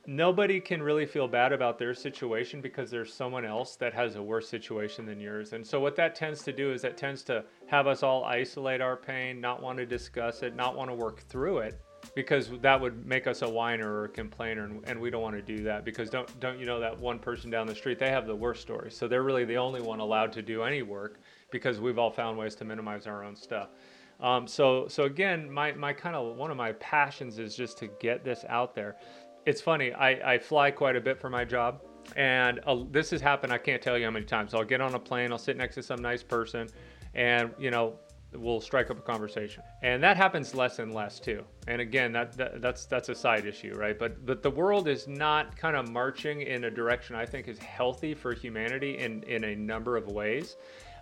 nobody 0.08 0.60
can 0.60 0.82
really 0.82 1.06
feel 1.06 1.28
bad 1.28 1.52
about 1.52 1.78
their 1.78 1.94
situation 1.94 2.62
because 2.62 2.92
there's 2.92 3.14
someone 3.14 3.46
else 3.46 3.76
that 3.78 3.94
has 3.94 4.16
a 4.16 4.22
worse 4.24 4.48
situation 4.48 5.06
than 5.06 5.20
yours. 5.20 5.54
And 5.54 5.66
so 5.66 5.80
what 5.80 5.96
that 5.96 6.16
tends 6.16 6.44
to 6.44 6.54
do 6.54 6.72
is 6.72 6.82
that 6.82 6.98
tends 6.98 7.24
to 7.24 7.44
have 7.68 7.88
us 7.88 8.04
all 8.04 8.24
isolate 8.24 8.82
our 8.82 8.96
pain, 8.96 9.42
not 9.42 9.62
want 9.62 9.78
to 9.78 9.86
discuss 9.86 10.44
it, 10.44 10.56
not 10.56 10.76
want 10.76 10.90
to 10.90 10.96
work 10.96 11.22
through 11.22 11.60
it 11.60 11.80
because 12.14 12.52
that 12.62 12.80
would 12.80 13.06
make 13.06 13.26
us 13.26 13.42
a 13.42 13.50
whiner 13.50 13.92
or 13.92 14.06
a 14.06 14.10
complainer 14.10 14.66
and, 14.66 14.88
and 14.88 15.00
we 15.00 15.10
don't 15.10 15.24
want 15.24 15.36
to 15.36 15.42
do 15.42 15.64
that 15.64 15.84
because 15.84 16.08
don't 16.08 16.40
don't 16.40 16.60
you 16.60 16.66
know 16.66 16.80
that 16.80 16.96
one 17.00 17.18
person 17.18 17.50
down 17.50 17.66
the 17.66 17.74
street 17.74 17.98
they 17.98 18.12
have 18.12 18.28
the 18.28 18.36
worst 18.36 18.62
story 18.62 18.92
so 18.92 19.08
they're 19.08 19.24
really 19.24 19.44
the 19.44 19.58
only 19.58 19.82
one 19.82 20.00
allowed 20.00 20.32
to 20.32 20.44
do 20.44 20.62
any 20.62 20.84
work 20.84 21.20
because 21.50 21.80
we've 21.80 21.98
all 21.98 22.12
found 22.12 22.38
ways 22.38 22.54
to 22.54 22.64
minimize 22.64 23.08
our 23.08 23.24
own 23.24 23.36
stuff 23.36 23.70
um, 24.20 24.48
so 24.48 24.88
so 24.88 25.04
again, 25.04 25.52
my 25.52 25.74
my 25.74 25.94
kind 25.94 26.16
of 26.16 26.38
one 26.38 26.52
of 26.52 26.58
my 26.58 26.72
passions 26.74 27.38
is 27.38 27.56
just 27.56 27.78
to 27.80 27.88
get 28.00 28.24
this 28.24 28.46
out 28.48 28.74
there. 28.74 28.96
It's 29.46 29.62
funny. 29.62 29.94
I, 29.94 30.34
I 30.34 30.38
fly 30.40 30.72
quite 30.72 30.96
a 30.96 31.02
bit 31.02 31.20
for 31.20 31.30
my 31.30 31.46
job, 31.46 31.82
and 32.16 32.60
uh, 32.66 32.84
this 32.92 33.12
has 33.12 33.22
happened. 33.22 33.54
I 33.54 33.58
can't 33.58 33.82
tell 33.82 33.98
you 33.98 34.06
how 34.06 34.12
many 34.12 34.26
times. 34.26 34.54
I'll 34.54 34.64
get 34.64 34.82
on 34.82 34.96
a 34.96 35.00
plane. 35.00 35.32
I'll 35.32 35.38
sit 35.38 35.58
next 35.58 35.76
to 35.76 35.84
some 35.84 36.02
nice 36.02 36.24
person, 36.24 36.68
and 37.14 37.52
you 37.60 37.72
know 37.72 37.96
we'll 38.34 38.60
strike 38.60 38.92
up 38.92 38.98
a 39.00 39.02
conversation 39.02 39.64
and 39.82 40.04
that 40.04 40.18
happens 40.18 40.54
less 40.54 40.80
and 40.80 40.94
less 40.94 41.22
too 41.22 41.42
and 41.68 41.80
again 41.80 42.12
that, 42.12 42.34
that, 42.34 42.62
that's 42.62 42.86
that's 42.86 43.08
a 43.08 43.16
side 43.16 43.46
issue 43.46 43.74
right 43.76 43.98
but 43.98 44.26
but 44.26 44.44
the 44.44 44.50
world 44.50 44.90
is 44.90 45.08
not 45.08 45.56
kind 45.56 45.76
of 45.76 45.90
marching 45.90 46.42
in 46.42 46.66
a 46.66 46.70
direction 46.70 47.16
i 47.16 47.26
think 47.26 47.48
is 47.48 47.58
healthy 47.60 48.14
for 48.14 48.34
humanity 48.34 48.98
in 48.98 49.24
in 49.24 49.46
a 49.46 49.56
number 49.56 49.96
of 49.96 50.08
ways 50.08 50.58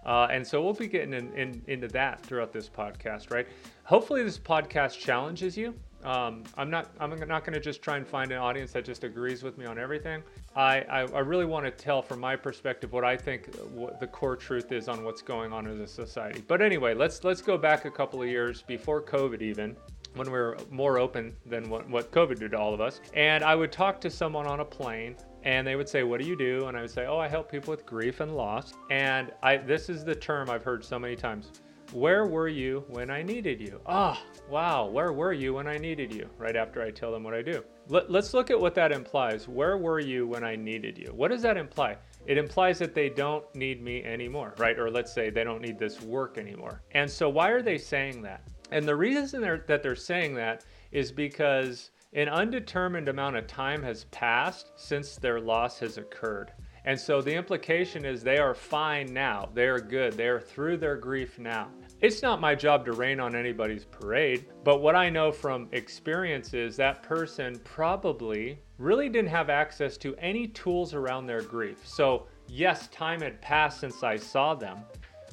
uh, 0.05 0.27
and 0.29 0.45
so 0.45 0.61
we'll 0.61 0.73
be 0.73 0.87
getting 0.87 1.13
in, 1.13 1.33
in, 1.33 1.61
into 1.67 1.87
that 1.87 2.21
throughout 2.25 2.51
this 2.51 2.67
podcast, 2.67 3.31
right? 3.31 3.47
Hopefully, 3.85 4.21
this 4.21 4.37
podcast 4.37 4.99
challenges 4.99 5.57
you. 5.57 5.73
Um, 6.03 6.43
I'm 6.57 6.69
not. 6.69 6.89
I'm 6.99 7.11
not 7.27 7.45
going 7.45 7.53
to 7.53 7.59
just 7.59 7.81
try 7.81 7.97
and 7.97 8.05
find 8.05 8.31
an 8.31 8.37
audience 8.37 8.73
that 8.73 8.83
just 8.83 9.03
agrees 9.03 9.41
with 9.41 9.57
me 9.57 9.65
on 9.65 9.79
everything. 9.79 10.21
I, 10.55 10.81
I, 10.81 10.99
I 11.01 11.19
really 11.19 11.45
want 11.45 11.65
to 11.65 11.71
tell 11.71 12.01
from 12.01 12.19
my 12.19 12.35
perspective 12.35 12.91
what 12.91 13.05
I 13.05 13.15
think 13.15 13.55
what 13.71 13.99
the 13.99 14.07
core 14.07 14.35
truth 14.35 14.71
is 14.71 14.87
on 14.87 15.03
what's 15.03 15.21
going 15.21 15.53
on 15.53 15.65
in 15.67 15.77
the 15.77 15.87
society. 15.87 16.43
But 16.47 16.61
anyway, 16.61 16.93
let's 16.93 17.23
let's 17.23 17.41
go 17.41 17.57
back 17.57 17.85
a 17.85 17.91
couple 17.91 18.21
of 18.21 18.27
years 18.27 18.61
before 18.61 19.01
COVID 19.01 19.41
even 19.41 19.75
when 20.15 20.27
we 20.27 20.33
were 20.33 20.57
more 20.69 20.99
open 20.99 21.35
than 21.45 21.69
what, 21.69 21.89
what 21.89 22.11
COVID 22.11 22.39
did 22.39 22.51
to 22.51 22.59
all 22.59 22.73
of 22.73 22.81
us. 22.81 23.01
And 23.13 23.43
I 23.43 23.55
would 23.55 23.71
talk 23.71 23.99
to 24.01 24.09
someone 24.09 24.45
on 24.45 24.59
a 24.59 24.65
plane 24.65 25.15
and 25.43 25.65
they 25.65 25.75
would 25.75 25.89
say, 25.89 26.03
"What 26.03 26.21
do 26.21 26.27
you 26.27 26.37
do?" 26.37 26.67
And 26.67 26.77
I 26.77 26.81
would 26.81 26.91
say, 26.91 27.05
"Oh, 27.05 27.17
I 27.17 27.27
help 27.27 27.51
people 27.51 27.71
with 27.71 27.85
grief 27.85 28.19
and 28.19 28.35
loss." 28.35 28.73
And 28.89 29.31
I 29.41 29.57
this 29.57 29.89
is 29.89 30.03
the 30.03 30.15
term 30.15 30.49
I've 30.49 30.63
heard 30.63 30.83
so 30.83 30.99
many 30.99 31.15
times. 31.15 31.51
Where 31.93 32.25
were 32.25 32.47
you 32.47 32.83
when 32.87 33.11
I 33.11 33.21
needed 33.21 33.61
you? 33.61 33.79
Ah, 33.85 34.19
oh, 34.19 34.41
wow, 34.49 34.87
where 34.87 35.13
were 35.13 35.31
you 35.31 35.53
when 35.53 35.67
I 35.67 35.77
needed 35.77 36.11
you? 36.11 36.27
Right 36.39 36.55
after 36.55 36.81
I 36.81 36.89
tell 36.89 37.11
them 37.11 37.23
what 37.23 37.35
I 37.35 37.43
do. 37.43 37.63
Let, 37.87 38.09
let's 38.09 38.33
look 38.33 38.49
at 38.49 38.59
what 38.59 38.73
that 38.73 38.91
implies. 38.91 39.47
Where 39.47 39.77
were 39.77 39.99
you 39.99 40.25
when 40.25 40.43
I 40.43 40.55
needed 40.55 40.97
you? 40.97 41.13
What 41.13 41.29
does 41.29 41.43
that 41.43 41.55
imply? 41.55 41.97
It 42.25 42.39
implies 42.39 42.79
that 42.79 42.95
they 42.95 43.09
don't 43.09 43.45
need 43.53 43.83
me 43.83 44.03
anymore, 44.03 44.55
right? 44.57 44.79
Or 44.79 44.89
let's 44.89 45.13
say 45.13 45.29
they 45.29 45.43
don't 45.43 45.61
need 45.61 45.77
this 45.77 46.01
work 46.01 46.39
anymore. 46.39 46.81
And 46.93 47.09
so, 47.09 47.29
why 47.29 47.49
are 47.49 47.61
they 47.61 47.77
saying 47.77 48.23
that? 48.23 48.41
And 48.71 48.87
the 48.87 48.95
reason 48.95 49.39
they're, 49.39 49.63
that 49.67 49.83
they're 49.83 49.95
saying 49.95 50.33
that 50.33 50.65
is 50.91 51.11
because 51.11 51.91
an 52.13 52.27
undetermined 52.27 53.07
amount 53.07 53.35
of 53.35 53.45
time 53.45 53.83
has 53.83 54.05
passed 54.05 54.71
since 54.77 55.17
their 55.17 55.39
loss 55.39 55.77
has 55.77 55.99
occurred. 55.99 56.53
And 56.85 56.99
so 56.99 57.21
the 57.21 57.33
implication 57.33 58.03
is 58.03 58.23
they 58.23 58.39
are 58.39 58.53
fine 58.53 59.13
now. 59.13 59.49
They 59.53 59.67
are 59.67 59.79
good. 59.79 60.13
They 60.13 60.27
are 60.27 60.39
through 60.39 60.77
their 60.77 60.97
grief 60.97 61.39
now. 61.39 61.69
It's 62.03 62.21
not 62.21 62.41
my 62.41 62.53
job 62.53 62.83
to 62.87 62.91
rain 62.91 63.21
on 63.21 63.33
anybody's 63.33 63.85
parade, 63.85 64.47
but 64.65 64.81
what 64.81 64.93
I 64.93 65.09
know 65.09 65.31
from 65.31 65.69
experience 65.71 66.53
is 66.53 66.75
that 66.75 67.01
person 67.01 67.61
probably 67.63 68.59
really 68.77 69.07
didn't 69.07 69.29
have 69.29 69.49
access 69.49 69.95
to 69.99 70.13
any 70.17 70.49
tools 70.49 70.93
around 70.93 71.27
their 71.27 71.41
grief. 71.41 71.79
So, 71.87 72.27
yes, 72.49 72.89
time 72.89 73.21
had 73.21 73.41
passed 73.41 73.79
since 73.79 74.03
I 74.03 74.17
saw 74.17 74.53
them, 74.53 74.79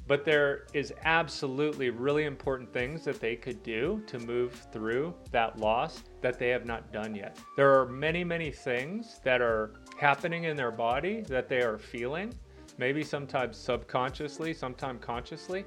but 0.06 0.24
there 0.24 0.68
is 0.72 0.94
absolutely 1.02 1.90
really 1.90 2.22
important 2.22 2.72
things 2.72 3.04
that 3.04 3.18
they 3.18 3.34
could 3.34 3.64
do 3.64 4.00
to 4.06 4.20
move 4.20 4.52
through 4.72 5.12
that 5.32 5.58
loss 5.58 6.04
that 6.20 6.38
they 6.38 6.50
have 6.50 6.66
not 6.66 6.92
done 6.92 7.16
yet. 7.16 7.36
There 7.56 7.80
are 7.80 7.86
many, 7.86 8.22
many 8.22 8.52
things 8.52 9.20
that 9.24 9.40
are 9.42 9.72
happening 9.98 10.44
in 10.44 10.56
their 10.56 10.70
body 10.70 11.22
that 11.22 11.48
they 11.48 11.62
are 11.62 11.78
feeling, 11.78 12.32
maybe 12.78 13.02
sometimes 13.02 13.56
subconsciously, 13.56 14.54
sometimes 14.54 15.04
consciously, 15.04 15.64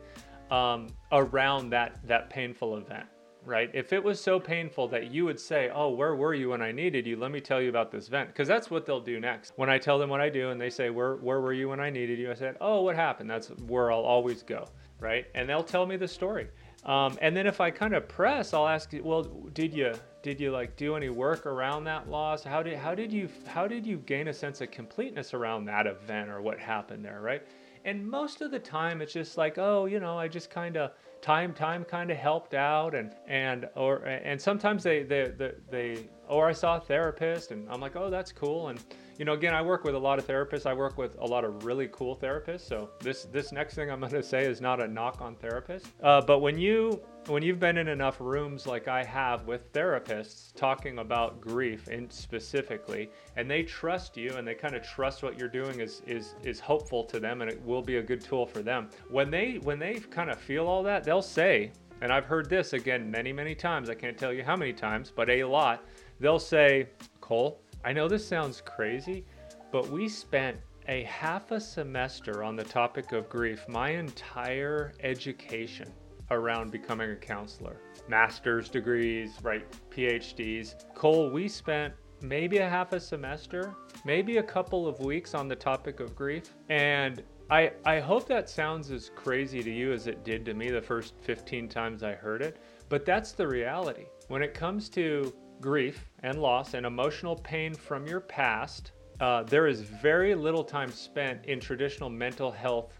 um, 0.53 0.87
around 1.11 1.69
that, 1.71 2.05
that 2.07 2.29
painful 2.29 2.77
event 2.77 3.07
right? 3.45 3.69
If 3.73 3.93
it 3.93 4.03
was 4.03 4.21
so 4.21 4.39
painful 4.39 4.87
that 4.89 5.11
you 5.11 5.25
would 5.25 5.39
say, 5.39 5.69
Oh, 5.73 5.89
where 5.89 6.15
were 6.15 6.33
you 6.33 6.49
when 6.49 6.61
I 6.61 6.71
needed 6.71 7.05
you? 7.05 7.17
Let 7.17 7.31
me 7.31 7.41
tell 7.41 7.61
you 7.61 7.69
about 7.69 7.91
this 7.91 8.07
vent. 8.07 8.29
Because 8.29 8.47
that's 8.47 8.69
what 8.71 8.85
they'll 8.85 9.01
do 9.01 9.19
next. 9.19 9.53
When 9.55 9.69
I 9.69 9.77
tell 9.77 9.99
them 9.99 10.09
what 10.09 10.21
I 10.21 10.29
do 10.29 10.51
and 10.51 10.59
they 10.59 10.69
say, 10.69 10.89
Where 10.89 11.15
where 11.15 11.41
were 11.41 11.53
you 11.53 11.69
when 11.69 11.79
I 11.79 11.89
needed 11.89 12.19
you? 12.19 12.31
I 12.31 12.35
said, 12.35 12.57
Oh, 12.61 12.81
what 12.83 12.95
happened? 12.95 13.29
That's 13.29 13.49
where 13.67 13.91
I'll 13.91 13.99
always 13.99 14.43
go. 14.43 14.67
Right. 14.99 15.25
And 15.35 15.49
they'll 15.49 15.63
tell 15.63 15.85
me 15.85 15.97
the 15.97 16.07
story. 16.07 16.47
Um, 16.85 17.17
and 17.21 17.35
then 17.35 17.47
if 17.47 17.61
I 17.61 17.71
kind 17.71 17.93
of 17.93 18.07
press, 18.07 18.53
I'll 18.53 18.67
ask, 18.67 18.91
well, 19.01 19.23
did 19.53 19.73
you 19.73 19.93
did 20.21 20.39
you 20.39 20.51
like 20.51 20.75
do 20.77 20.95
any 20.95 21.09
work 21.09 21.45
around 21.45 21.85
that 21.85 22.09
loss? 22.09 22.43
How 22.43 22.63
did 22.63 22.77
how 22.77 22.93
did 22.95 23.11
you 23.11 23.29
how 23.45 23.67
did 23.67 23.85
you 23.85 23.97
gain 23.97 24.29
a 24.29 24.33
sense 24.33 24.61
of 24.61 24.71
completeness 24.71 25.33
around 25.33 25.65
that 25.65 25.87
event 25.87 26.29
or 26.29 26.41
what 26.41 26.59
happened 26.59 27.03
there, 27.03 27.21
right? 27.21 27.43
And 27.85 28.07
most 28.07 28.41
of 28.41 28.51
the 28.51 28.59
time, 28.59 29.01
it's 29.01 29.11
just 29.13 29.37
like, 29.37 29.57
oh, 29.57 29.85
you 29.85 29.99
know, 29.99 30.17
I 30.17 30.27
just 30.27 30.49
kind 30.49 30.77
of 30.77 30.91
time 31.21 31.53
time 31.53 31.83
kind 31.83 32.11
of 32.11 32.17
helped 32.17 32.53
out 32.53 32.95
and 32.95 33.13
and 33.27 33.67
or 33.75 34.03
and 34.05 34.39
sometimes 34.39 34.83
they 34.83 35.03
they 35.03 35.31
they, 35.37 35.51
they 35.69 36.09
or 36.27 36.47
I 36.47 36.53
saw 36.53 36.77
a 36.77 36.79
therapist 36.79 37.51
and 37.51 37.69
I'm 37.69 37.81
like, 37.81 37.95
oh, 37.95 38.09
that's 38.09 38.31
cool. 38.31 38.69
And 38.69 38.79
you 39.17 39.25
know, 39.25 39.33
again, 39.33 39.53
I 39.53 39.61
work 39.61 39.83
with 39.83 39.95
a 39.95 39.99
lot 39.99 40.19
of 40.19 40.27
therapists. 40.27 40.65
I 40.65 40.73
work 40.73 40.97
with 40.97 41.17
a 41.19 41.25
lot 41.25 41.43
of 41.43 41.65
really 41.65 41.89
cool 41.91 42.15
therapists. 42.15 42.61
So 42.61 42.89
this 42.99 43.25
this 43.25 43.51
next 43.51 43.75
thing 43.75 43.91
I'm 43.91 43.99
going 43.99 44.11
to 44.11 44.23
say 44.23 44.45
is 44.45 44.61
not 44.61 44.81
a 44.81 44.87
knock 44.87 45.21
on 45.21 45.35
therapists. 45.35 45.85
Uh, 46.01 46.21
but 46.21 46.39
when 46.39 46.57
you 46.57 47.01
when 47.27 47.41
you've 47.41 47.59
been 47.59 47.77
in 47.77 47.87
enough 47.87 48.19
rooms 48.19 48.67
like 48.67 48.87
I 48.87 49.03
have 49.03 49.45
with 49.47 49.71
therapists 49.71 50.53
talking 50.55 50.99
about 50.99 51.39
grief 51.39 51.87
and 51.87 52.11
specifically, 52.11 53.09
and 53.35 53.49
they 53.49 53.63
trust 53.63 54.17
you 54.17 54.33
and 54.33 54.47
they 54.47 54.55
kind 54.55 54.75
of 54.75 54.83
trust 54.83 55.23
what 55.23 55.37
you're 55.37 55.47
doing 55.47 55.79
is 55.79 56.01
is 56.07 56.35
is 56.43 56.59
hopeful 56.59 57.03
to 57.05 57.19
them 57.19 57.41
and 57.41 57.51
it 57.51 57.63
will 57.63 57.81
be 57.81 57.97
a 57.97 58.03
good 58.03 58.21
tool 58.21 58.45
for 58.45 58.61
them. 58.61 58.89
When 59.09 59.29
they 59.29 59.59
when 59.63 59.79
they 59.79 59.95
kind 59.95 60.29
of 60.29 60.39
feel 60.39 60.67
all 60.67 60.83
that, 60.83 61.03
they'll 61.03 61.21
say 61.21 61.71
and 62.01 62.11
I've 62.11 62.25
heard 62.25 62.49
this 62.49 62.73
again 62.73 63.09
many, 63.09 63.31
many 63.31 63.55
times. 63.55 63.89
I 63.89 63.95
can't 63.95 64.17
tell 64.17 64.33
you 64.33 64.43
how 64.43 64.57
many 64.57 64.73
times, 64.73 65.09
but 65.15 65.29
a 65.29 65.45
lot. 65.45 65.85
They'll 66.19 66.37
say, 66.37 66.89
Cole, 67.21 67.61
I 67.85 67.91
know 67.91 68.07
this 68.07 68.25
sounds 68.25 68.61
crazy, 68.61 69.25
but 69.71 69.89
we 69.89 70.07
spent 70.07 70.57
a 70.87 71.03
half 71.03 71.51
a 71.51 71.59
semester 71.59 72.43
on 72.43 72.55
the 72.55 72.63
topic 72.63 73.11
of 73.11 73.29
grief, 73.29 73.65
my 73.67 73.89
entire 73.89 74.93
education 75.01 75.91
around 76.31 76.71
becoming 76.71 77.11
a 77.11 77.15
counselor. 77.15 77.77
Master's 78.07 78.69
degrees, 78.69 79.37
right? 79.41 79.65
PhDs. 79.89 80.75
Cole, 80.93 81.29
we 81.29 81.47
spent 81.47 81.93
maybe 82.21 82.59
a 82.59 82.69
half 82.69 82.93
a 82.93 82.99
semester, 82.99 83.75
maybe 84.05 84.37
a 84.37 84.43
couple 84.43 84.87
of 84.87 84.99
weeks 84.99 85.33
on 85.33 85.47
the 85.47 85.55
topic 85.55 85.99
of 85.99 86.15
grief. 86.15 86.53
And 86.69 87.21
I, 87.49 87.71
I 87.85 87.99
hope 87.99 88.27
that 88.29 88.49
sounds 88.49 88.91
as 88.91 89.11
crazy 89.13 89.61
to 89.61 89.71
you 89.71 89.91
as 89.91 90.07
it 90.07 90.23
did 90.23 90.45
to 90.45 90.53
me 90.53 90.69
the 90.69 90.81
first 90.81 91.15
15 91.21 91.67
times 91.67 92.01
I 92.01 92.13
heard 92.13 92.41
it, 92.41 92.57
but 92.87 93.05
that's 93.05 93.33
the 93.33 93.47
reality. 93.47 94.05
When 94.29 94.41
it 94.41 94.53
comes 94.53 94.87
to 94.89 95.33
grief 95.63 96.09
and 96.23 96.41
loss 96.41 96.73
and 96.73 96.85
emotional 96.85 97.37
pain 97.37 97.73
from 97.73 98.05
your 98.05 98.19
past, 98.19 98.91
uh, 99.21 99.43
there 99.43 99.65
is 99.65 99.79
very 99.79 100.35
little 100.35 100.63
time 100.63 100.91
spent 100.91 101.45
in 101.45 101.57
traditional 101.57 102.09
mental 102.09 102.51
health 102.51 102.93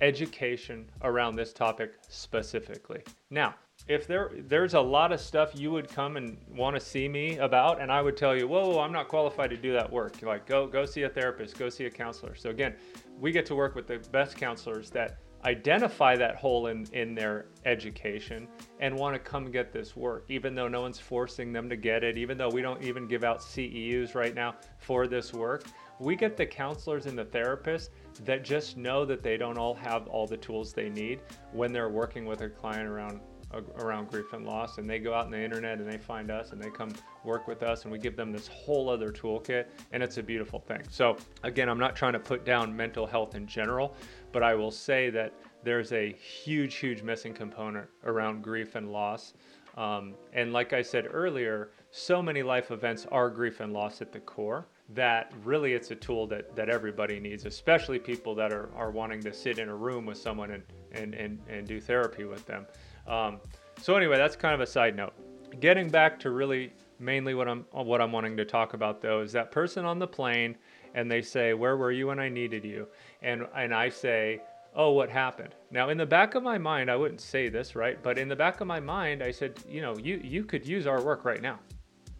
education 0.00 0.90
around 1.02 1.36
this 1.36 1.52
topic 1.52 1.92
specifically. 2.08 3.02
Now, 3.30 3.54
if 3.86 4.06
there 4.06 4.30
there's 4.48 4.72
a 4.72 4.80
lot 4.80 5.12
of 5.12 5.20
stuff 5.20 5.50
you 5.54 5.70
would 5.70 5.88
come 5.88 6.16
and 6.16 6.38
want 6.48 6.74
to 6.74 6.80
see 6.80 7.06
me 7.06 7.36
about 7.36 7.80
and 7.80 7.92
I 7.92 8.00
would 8.00 8.16
tell 8.16 8.34
you, 8.34 8.48
"Whoa, 8.48 8.80
I'm 8.80 8.92
not 8.92 9.08
qualified 9.08 9.50
to 9.50 9.56
do 9.56 9.72
that 9.74 9.90
work." 9.92 10.20
You're 10.20 10.30
like, 10.30 10.46
"Go 10.46 10.66
go 10.66 10.86
see 10.86 11.02
a 11.02 11.08
therapist, 11.08 11.58
go 11.58 11.68
see 11.68 11.84
a 11.84 11.90
counselor." 11.90 12.34
So 12.34 12.48
again, 12.48 12.74
we 13.18 13.30
get 13.30 13.44
to 13.46 13.54
work 13.54 13.74
with 13.74 13.86
the 13.86 13.98
best 14.10 14.36
counselors 14.38 14.90
that 14.90 15.18
identify 15.46 16.16
that 16.16 16.34
hole 16.34 16.66
in, 16.66 16.86
in 16.92 17.14
their 17.14 17.46
education 17.64 18.48
and 18.80 18.94
want 18.94 19.14
to 19.14 19.18
come 19.18 19.50
get 19.50 19.72
this 19.72 19.96
work, 19.96 20.24
even 20.28 20.56
though 20.56 20.66
no 20.66 20.80
one's 20.82 20.98
forcing 20.98 21.52
them 21.52 21.68
to 21.70 21.76
get 21.76 22.02
it, 22.02 22.18
even 22.18 22.36
though 22.36 22.48
we 22.48 22.60
don't 22.60 22.82
even 22.82 23.06
give 23.06 23.22
out 23.22 23.38
CEUs 23.38 24.16
right 24.16 24.34
now 24.34 24.56
for 24.78 25.06
this 25.06 25.32
work. 25.32 25.64
We 26.00 26.16
get 26.16 26.36
the 26.36 26.44
counselors 26.44 27.06
and 27.06 27.16
the 27.16 27.24
therapists 27.24 27.90
that 28.24 28.44
just 28.44 28.76
know 28.76 29.04
that 29.04 29.22
they 29.22 29.36
don't 29.36 29.56
all 29.56 29.74
have 29.74 30.08
all 30.08 30.26
the 30.26 30.36
tools 30.36 30.72
they 30.72 30.90
need 30.90 31.20
when 31.52 31.72
they're 31.72 31.88
working 31.88 32.26
with 32.26 32.40
a 32.40 32.48
client 32.48 32.88
around 32.88 33.20
uh, 33.54 33.60
around 33.78 34.10
grief 34.10 34.32
and 34.32 34.44
loss 34.44 34.78
and 34.78 34.90
they 34.90 34.98
go 34.98 35.14
out 35.14 35.26
on 35.26 35.30
the 35.30 35.40
internet 35.40 35.78
and 35.78 35.88
they 35.88 35.96
find 35.96 36.32
us 36.32 36.50
and 36.50 36.60
they 36.60 36.68
come 36.68 36.92
work 37.22 37.46
with 37.46 37.62
us 37.62 37.84
and 37.84 37.92
we 37.92 37.98
give 37.98 38.16
them 38.16 38.32
this 38.32 38.48
whole 38.48 38.90
other 38.90 39.12
toolkit 39.12 39.66
and 39.92 40.02
it's 40.02 40.18
a 40.18 40.22
beautiful 40.22 40.58
thing 40.58 40.82
so 40.90 41.16
again 41.44 41.68
i'm 41.68 41.78
not 41.78 41.94
trying 41.94 42.12
to 42.12 42.18
put 42.18 42.44
down 42.44 42.76
mental 42.76 43.06
health 43.06 43.36
in 43.36 43.46
general 43.46 43.94
but 44.32 44.42
i 44.42 44.54
will 44.54 44.70
say 44.70 45.10
that 45.10 45.32
there's 45.62 45.92
a 45.92 46.12
huge 46.12 46.76
huge 46.76 47.02
missing 47.02 47.34
component 47.34 47.86
around 48.04 48.42
grief 48.42 48.74
and 48.74 48.92
loss 48.92 49.34
um, 49.76 50.14
and 50.32 50.52
like 50.52 50.72
i 50.72 50.82
said 50.82 51.06
earlier 51.10 51.70
so 51.90 52.22
many 52.22 52.42
life 52.42 52.70
events 52.70 53.06
are 53.10 53.30
grief 53.30 53.60
and 53.60 53.72
loss 53.72 54.00
at 54.00 54.12
the 54.12 54.20
core 54.20 54.66
that 54.90 55.32
really 55.44 55.72
it's 55.72 55.90
a 55.90 55.96
tool 55.96 56.26
that, 56.28 56.54
that 56.54 56.68
everybody 56.68 57.18
needs, 57.18 57.44
especially 57.44 57.98
people 57.98 58.34
that 58.36 58.52
are, 58.52 58.70
are 58.76 58.90
wanting 58.90 59.20
to 59.22 59.32
sit 59.32 59.58
in 59.58 59.68
a 59.68 59.74
room 59.74 60.06
with 60.06 60.18
someone 60.18 60.52
and, 60.52 60.62
and, 60.92 61.14
and, 61.14 61.38
and 61.48 61.66
do 61.66 61.80
therapy 61.80 62.24
with 62.24 62.46
them. 62.46 62.66
Um, 63.06 63.40
so 63.80 63.96
anyway, 63.96 64.16
that's 64.16 64.36
kind 64.36 64.54
of 64.54 64.60
a 64.60 64.66
side 64.66 64.96
note. 64.96 65.12
Getting 65.60 65.88
back 65.88 66.20
to 66.20 66.30
really 66.30 66.72
mainly 66.98 67.34
what 67.34 67.48
I'm 67.48 67.64
what 67.72 68.00
I'm 68.00 68.12
wanting 68.12 68.36
to 68.36 68.44
talk 68.44 68.74
about 68.74 69.00
though 69.00 69.20
is 69.20 69.32
that 69.32 69.50
person 69.50 69.84
on 69.84 69.98
the 69.98 70.06
plane 70.06 70.56
and 70.94 71.10
they 71.10 71.22
say, 71.22 71.54
"Where 71.54 71.76
were 71.76 71.92
you 71.92 72.08
when 72.08 72.18
I 72.18 72.28
needed 72.28 72.64
you?" 72.64 72.88
and 73.22 73.46
and 73.54 73.74
I 73.74 73.88
say, 73.88 74.42
"Oh, 74.74 74.92
what 74.92 75.10
happened?" 75.10 75.54
Now, 75.70 75.88
in 75.88 75.98
the 75.98 76.06
back 76.06 76.34
of 76.34 76.42
my 76.42 76.58
mind, 76.58 76.90
I 76.90 76.96
wouldn't 76.96 77.20
say 77.20 77.48
this, 77.48 77.76
right? 77.76 78.02
But 78.02 78.18
in 78.18 78.28
the 78.28 78.36
back 78.36 78.60
of 78.60 78.66
my 78.66 78.80
mind, 78.80 79.22
I 79.22 79.30
said, 79.30 79.58
"You 79.68 79.82
know, 79.82 79.96
you 79.96 80.20
you 80.22 80.44
could 80.44 80.66
use 80.66 80.86
our 80.86 81.02
work 81.02 81.24
right 81.24 81.42
now." 81.42 81.58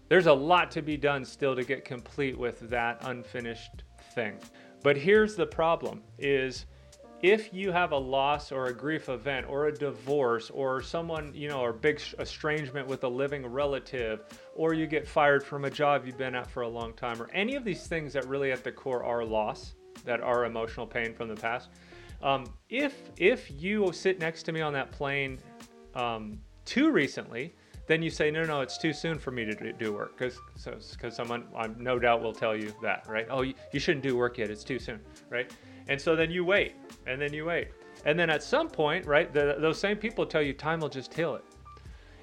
There's 0.08 0.26
a 0.26 0.32
lot 0.32 0.70
to 0.72 0.82
be 0.82 0.96
done 0.96 1.24
still 1.24 1.56
to 1.56 1.64
get 1.64 1.84
complete 1.84 2.38
with 2.38 2.60
that 2.70 2.98
unfinished 3.02 3.82
thing. 4.14 4.38
But 4.82 4.96
here's 4.96 5.34
the 5.34 5.46
problem 5.46 6.02
is 6.18 6.66
if 7.22 7.52
you 7.52 7.72
have 7.72 7.92
a 7.92 7.96
loss 7.96 8.52
or 8.52 8.66
a 8.66 8.72
grief 8.72 9.08
event 9.08 9.46
or 9.48 9.66
a 9.66 9.72
divorce 9.72 10.50
or 10.50 10.82
someone, 10.82 11.32
you 11.34 11.48
know, 11.48 11.60
or 11.60 11.72
big 11.72 12.00
estrangement 12.18 12.86
with 12.86 13.04
a 13.04 13.08
living 13.08 13.46
relative 13.46 14.24
or 14.54 14.74
you 14.74 14.86
get 14.86 15.08
fired 15.08 15.42
from 15.42 15.64
a 15.64 15.70
job 15.70 16.04
you've 16.04 16.18
been 16.18 16.34
at 16.34 16.46
for 16.46 16.62
a 16.62 16.68
long 16.68 16.92
time 16.92 17.20
or 17.20 17.30
any 17.32 17.54
of 17.56 17.64
these 17.64 17.86
things 17.86 18.12
that 18.12 18.26
really 18.28 18.52
at 18.52 18.62
the 18.62 18.72
core 18.72 19.02
are 19.02 19.24
loss, 19.24 19.74
that 20.04 20.20
are 20.20 20.44
emotional 20.44 20.86
pain 20.86 21.14
from 21.14 21.28
the 21.28 21.36
past. 21.36 21.70
Um, 22.22 22.44
if 22.68 23.10
if 23.16 23.50
you 23.50 23.92
sit 23.92 24.18
next 24.20 24.44
to 24.44 24.52
me 24.52 24.60
on 24.60 24.72
that 24.72 24.90
plane 24.90 25.38
um, 25.94 26.40
too 26.64 26.90
recently, 26.90 27.54
then 27.86 28.02
you 28.02 28.10
say, 28.10 28.30
no, 28.30 28.44
no, 28.44 28.60
it's 28.62 28.78
too 28.78 28.92
soon 28.92 29.18
for 29.18 29.30
me 29.30 29.44
to 29.44 29.72
do 29.72 29.92
work 29.92 30.18
because 30.18 30.38
because 30.92 31.14
someone 31.14 31.44
I 31.56 31.68
no 31.78 31.98
doubt 31.98 32.22
will 32.22 32.32
tell 32.32 32.56
you 32.56 32.74
that, 32.82 33.06
right? 33.08 33.26
Oh, 33.30 33.42
you, 33.42 33.54
you 33.72 33.78
shouldn't 33.80 34.02
do 34.02 34.16
work 34.16 34.38
yet; 34.38 34.50
it's 34.50 34.64
too 34.64 34.78
soon, 34.78 35.00
right? 35.30 35.52
And 35.88 36.00
so 36.00 36.16
then 36.16 36.30
you 36.30 36.44
wait, 36.44 36.74
and 37.06 37.20
then 37.20 37.32
you 37.32 37.44
wait, 37.44 37.68
and 38.04 38.18
then 38.18 38.28
at 38.28 38.42
some 38.42 38.68
point, 38.68 39.06
right, 39.06 39.32
the, 39.32 39.56
those 39.60 39.78
same 39.78 39.96
people 39.96 40.26
tell 40.26 40.42
you 40.42 40.52
time 40.52 40.80
will 40.80 40.88
just 40.88 41.14
heal 41.14 41.36
it. 41.36 41.44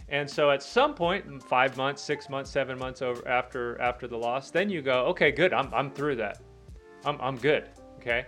And 0.09 0.29
so 0.29 0.51
at 0.51 0.61
some 0.61 0.93
point, 0.93 1.41
five 1.41 1.77
months, 1.77 2.01
six 2.01 2.29
months, 2.29 2.51
seven 2.51 2.77
months 2.77 3.01
over 3.01 3.25
after 3.27 3.79
after 3.79 4.05
the 4.07 4.17
loss, 4.17 4.51
then 4.51 4.69
you 4.69 4.81
go, 4.81 5.05
okay, 5.05 5.31
good, 5.31 5.53
I'm 5.53 5.73
I'm 5.73 5.91
through 5.91 6.17
that, 6.17 6.39
I'm 7.05 7.19
I'm 7.21 7.37
good, 7.37 7.69
okay. 7.99 8.25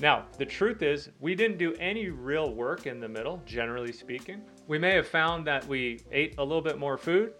Now, 0.00 0.24
the 0.38 0.46
truth 0.46 0.80
is, 0.82 1.10
we 1.20 1.34
didn't 1.34 1.58
do 1.58 1.74
any 1.74 2.08
real 2.08 2.54
work 2.54 2.86
in 2.86 3.00
the 3.00 3.08
middle, 3.08 3.42
generally 3.44 3.92
speaking. 3.92 4.40
We 4.66 4.78
may 4.78 4.94
have 4.94 5.06
found 5.06 5.46
that 5.46 5.66
we 5.66 6.00
ate 6.10 6.36
a 6.38 6.42
little 6.42 6.62
bit 6.62 6.78
more 6.78 6.96
food, 6.96 7.34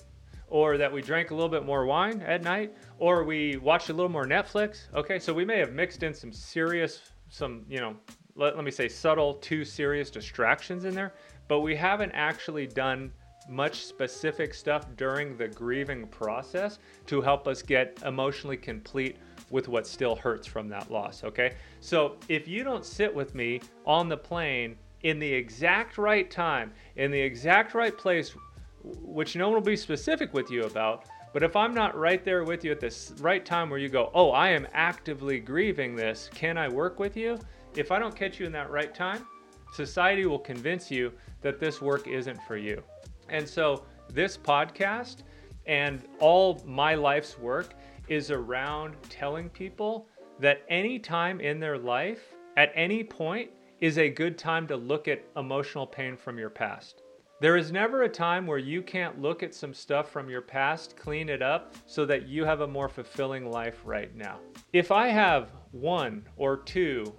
or 0.48 0.76
that 0.76 0.92
we 0.92 1.00
drank 1.00 1.30
a 1.30 1.34
little 1.34 1.48
bit 1.48 1.64
more 1.64 1.86
wine 1.86 2.20
at 2.20 2.42
night, 2.42 2.76
or 2.98 3.24
we 3.24 3.56
watched 3.56 3.88
a 3.88 3.94
little 3.94 4.10
more 4.10 4.26
Netflix. 4.26 4.88
Okay, 4.94 5.18
so 5.18 5.32
we 5.32 5.44
may 5.44 5.58
have 5.58 5.72
mixed 5.72 6.02
in 6.02 6.12
some 6.12 6.32
serious, 6.32 7.00
some, 7.30 7.64
you 7.66 7.80
know, 7.80 7.96
let, 8.34 8.56
let 8.56 8.64
me 8.64 8.70
say 8.70 8.88
subtle, 8.88 9.34
too 9.34 9.64
serious 9.64 10.10
distractions 10.10 10.84
in 10.84 10.94
there, 10.94 11.14
but 11.48 11.60
we 11.60 11.74
haven't 11.74 12.12
actually 12.12 12.66
done 12.66 13.10
much 13.48 13.84
specific 13.84 14.54
stuff 14.54 14.86
during 14.96 15.36
the 15.36 15.48
grieving 15.48 16.06
process 16.06 16.78
to 17.06 17.20
help 17.20 17.48
us 17.48 17.62
get 17.62 17.98
emotionally 18.04 18.56
complete 18.56 19.16
with 19.50 19.68
what 19.68 19.86
still 19.86 20.14
hurts 20.14 20.46
from 20.46 20.68
that 20.68 20.90
loss, 20.90 21.24
okay? 21.24 21.54
So 21.80 22.16
if 22.28 22.46
you 22.46 22.62
don't 22.62 22.84
sit 22.84 23.12
with 23.14 23.34
me 23.34 23.60
on 23.86 24.08
the 24.08 24.16
plane 24.16 24.76
in 25.02 25.18
the 25.18 25.32
exact 25.32 25.98
right 25.98 26.30
time, 26.30 26.72
in 26.96 27.10
the 27.10 27.20
exact 27.20 27.74
right 27.74 27.96
place, 27.96 28.34
which 28.82 29.36
no 29.36 29.48
one 29.48 29.54
will 29.54 29.62
be 29.62 29.76
specific 29.76 30.32
with 30.32 30.50
you 30.50 30.62
about, 30.62 31.06
but 31.32 31.42
if 31.42 31.54
I'm 31.54 31.74
not 31.74 31.96
right 31.96 32.24
there 32.24 32.44
with 32.44 32.64
you 32.64 32.72
at 32.72 32.80
this 32.80 33.12
right 33.20 33.44
time 33.44 33.70
where 33.70 33.78
you 33.78 33.88
go, 33.88 34.10
oh, 34.14 34.30
I 34.30 34.50
am 34.50 34.66
actively 34.72 35.38
grieving 35.38 35.94
this, 35.94 36.28
can 36.34 36.58
I 36.58 36.68
work 36.68 36.98
with 36.98 37.16
you? 37.16 37.38
If 37.76 37.92
I 37.92 37.98
don't 37.98 38.14
catch 38.16 38.40
you 38.40 38.46
in 38.46 38.52
that 38.52 38.70
right 38.70 38.94
time, 38.94 39.26
society 39.72 40.26
will 40.26 40.40
convince 40.40 40.90
you 40.90 41.12
that 41.40 41.60
this 41.60 41.80
work 41.80 42.08
isn't 42.08 42.40
for 42.42 42.56
you. 42.56 42.82
And 43.30 43.48
so 43.48 43.84
this 44.12 44.36
podcast 44.36 45.18
and 45.66 46.02
all 46.18 46.62
my 46.66 46.94
life's 46.94 47.38
work 47.38 47.74
is 48.08 48.30
around 48.30 48.96
telling 49.08 49.48
people 49.48 50.08
that 50.40 50.62
any 50.68 50.98
time 50.98 51.40
in 51.40 51.60
their 51.60 51.78
life, 51.78 52.34
at 52.56 52.72
any 52.74 53.04
point, 53.04 53.50
is 53.80 53.98
a 53.98 54.08
good 54.08 54.36
time 54.36 54.66
to 54.66 54.76
look 54.76 55.08
at 55.08 55.24
emotional 55.36 55.86
pain 55.86 56.16
from 56.16 56.38
your 56.38 56.50
past. 56.50 57.02
There 57.40 57.56
is 57.56 57.72
never 57.72 58.02
a 58.02 58.08
time 58.08 58.46
where 58.46 58.58
you 58.58 58.82
can't 58.82 59.22
look 59.22 59.42
at 59.42 59.54
some 59.54 59.72
stuff 59.72 60.10
from 60.10 60.28
your 60.28 60.42
past, 60.42 60.96
clean 60.96 61.30
it 61.30 61.40
up, 61.40 61.74
so 61.86 62.04
that 62.04 62.28
you 62.28 62.44
have 62.44 62.60
a 62.60 62.66
more 62.66 62.88
fulfilling 62.88 63.50
life 63.50 63.80
right 63.84 64.14
now. 64.14 64.40
If 64.74 64.92
I 64.92 65.06
have 65.08 65.52
one 65.70 66.28
or 66.36 66.58
two 66.58 67.14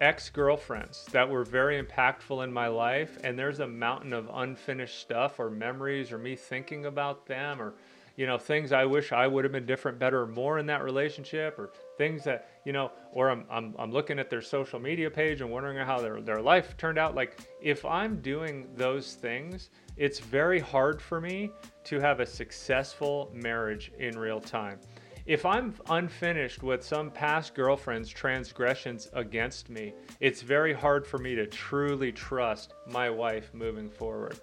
ex 0.00 0.30
girlfriends 0.30 1.04
that 1.12 1.28
were 1.28 1.44
very 1.44 1.82
impactful 1.82 2.44
in 2.44 2.52
my 2.52 2.68
life, 2.68 3.18
and 3.24 3.38
there's 3.38 3.60
a 3.60 3.66
mountain 3.66 4.12
of 4.12 4.30
unfinished 4.32 5.00
stuff 5.00 5.40
or 5.40 5.50
memories 5.50 6.12
or 6.12 6.18
me 6.18 6.36
thinking 6.36 6.86
about 6.86 7.26
them 7.26 7.60
or 7.60 7.74
you 8.16 8.26
know 8.26 8.36
things 8.36 8.72
I 8.72 8.84
wish 8.84 9.12
I 9.12 9.28
would 9.28 9.44
have 9.44 9.52
been 9.52 9.64
different, 9.64 9.98
better, 9.98 10.22
or 10.22 10.26
more 10.26 10.58
in 10.58 10.66
that 10.66 10.82
relationship, 10.82 11.56
or 11.56 11.70
things 11.96 12.24
that 12.24 12.50
you 12.64 12.72
know, 12.72 12.90
or 13.12 13.30
I'm, 13.30 13.44
I'm 13.48 13.74
I'm 13.78 13.92
looking 13.92 14.18
at 14.18 14.28
their 14.28 14.42
social 14.42 14.80
media 14.80 15.08
page 15.08 15.40
and 15.40 15.50
wondering 15.50 15.78
how 15.78 16.00
their 16.00 16.20
their 16.20 16.42
life 16.42 16.76
turned 16.76 16.98
out. 16.98 17.14
Like 17.14 17.38
if 17.62 17.84
I'm 17.84 18.20
doing 18.20 18.66
those 18.74 19.14
things, 19.14 19.70
it's 19.96 20.18
very 20.18 20.58
hard 20.58 21.00
for 21.00 21.20
me 21.20 21.50
to 21.84 22.00
have 22.00 22.18
a 22.18 22.26
successful 22.26 23.30
marriage 23.32 23.92
in 24.00 24.18
real 24.18 24.40
time. 24.40 24.80
If 25.28 25.44
I'm 25.44 25.74
unfinished 25.90 26.62
with 26.62 26.82
some 26.82 27.10
past 27.10 27.54
girlfriend's 27.54 28.08
transgressions 28.08 29.10
against 29.12 29.68
me, 29.68 29.92
it's 30.20 30.40
very 30.40 30.72
hard 30.72 31.06
for 31.06 31.18
me 31.18 31.34
to 31.34 31.46
truly 31.46 32.10
trust 32.10 32.72
my 32.86 33.10
wife 33.10 33.52
moving 33.52 33.90
forward. 33.90 34.40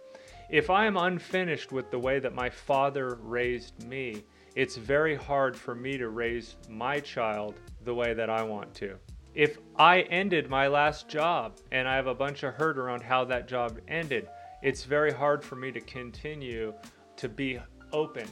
If 0.48 0.70
I 0.70 0.86
am 0.86 0.96
unfinished 0.96 1.72
with 1.72 1.90
the 1.90 1.98
way 1.98 2.20
that 2.20 2.36
my 2.36 2.52
father 2.52 3.18
raised 3.24 3.84
me, 3.84 4.26
it's 4.54 4.76
very 4.76 5.16
hard 5.16 5.58
for 5.58 5.74
me 5.74 5.98
to 5.98 6.10
raise 6.10 6.56
my 6.70 7.00
child 7.00 7.56
the 7.84 7.96
way 7.96 8.14
that 8.14 8.30
I 8.30 8.44
want 8.44 8.72
to. 8.76 8.96
If 9.34 9.58
I 9.78 10.02
ended 10.02 10.52
my 10.52 10.68
last 10.68 11.10
job 11.10 11.58
and 11.72 11.88
I 11.88 11.96
have 11.96 12.06
a 12.06 12.14
bunch 12.14 12.44
of 12.44 12.54
hurt 12.54 12.78
around 12.78 13.02
how 13.02 13.26
that 13.26 13.48
job 13.48 13.80
ended, 13.88 14.28
it's 14.62 14.84
very 14.84 15.12
hard 15.12 15.44
for 15.44 15.56
me 15.56 15.72
to 15.72 15.82
continue 15.82 16.76
to 17.16 17.28
be 17.28 17.58
open 17.92 18.28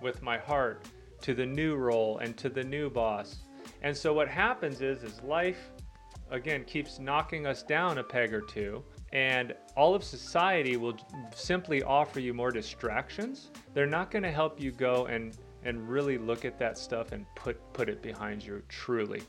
with 0.00 0.20
my 0.20 0.38
heart 0.38 0.84
to 1.22 1.34
the 1.34 1.46
new 1.46 1.76
role 1.76 2.18
and 2.18 2.36
to 2.36 2.48
the 2.48 2.62
new 2.62 2.90
boss. 2.90 3.40
And 3.82 3.96
so 3.96 4.12
what 4.12 4.28
happens 4.28 4.80
is 4.80 5.02
is 5.02 5.20
life 5.22 5.70
again 6.30 6.64
keeps 6.64 6.98
knocking 6.98 7.46
us 7.46 7.62
down 7.62 7.98
a 7.98 8.02
peg 8.02 8.32
or 8.32 8.40
two 8.40 8.82
and 9.12 9.54
all 9.76 9.94
of 9.94 10.02
society 10.02 10.76
will 10.76 10.96
simply 11.34 11.82
offer 11.82 12.20
you 12.20 12.32
more 12.32 12.50
distractions. 12.50 13.50
They're 13.74 13.86
not 13.86 14.10
going 14.10 14.22
to 14.22 14.30
help 14.30 14.60
you 14.60 14.72
go 14.72 15.06
and 15.06 15.36
and 15.64 15.88
really 15.88 16.18
look 16.18 16.44
at 16.44 16.58
that 16.58 16.76
stuff 16.76 17.12
and 17.12 17.24
put 17.36 17.60
put 17.72 17.88
it 17.88 18.02
behind 18.02 18.44
you 18.44 18.62
truly. 18.68 19.22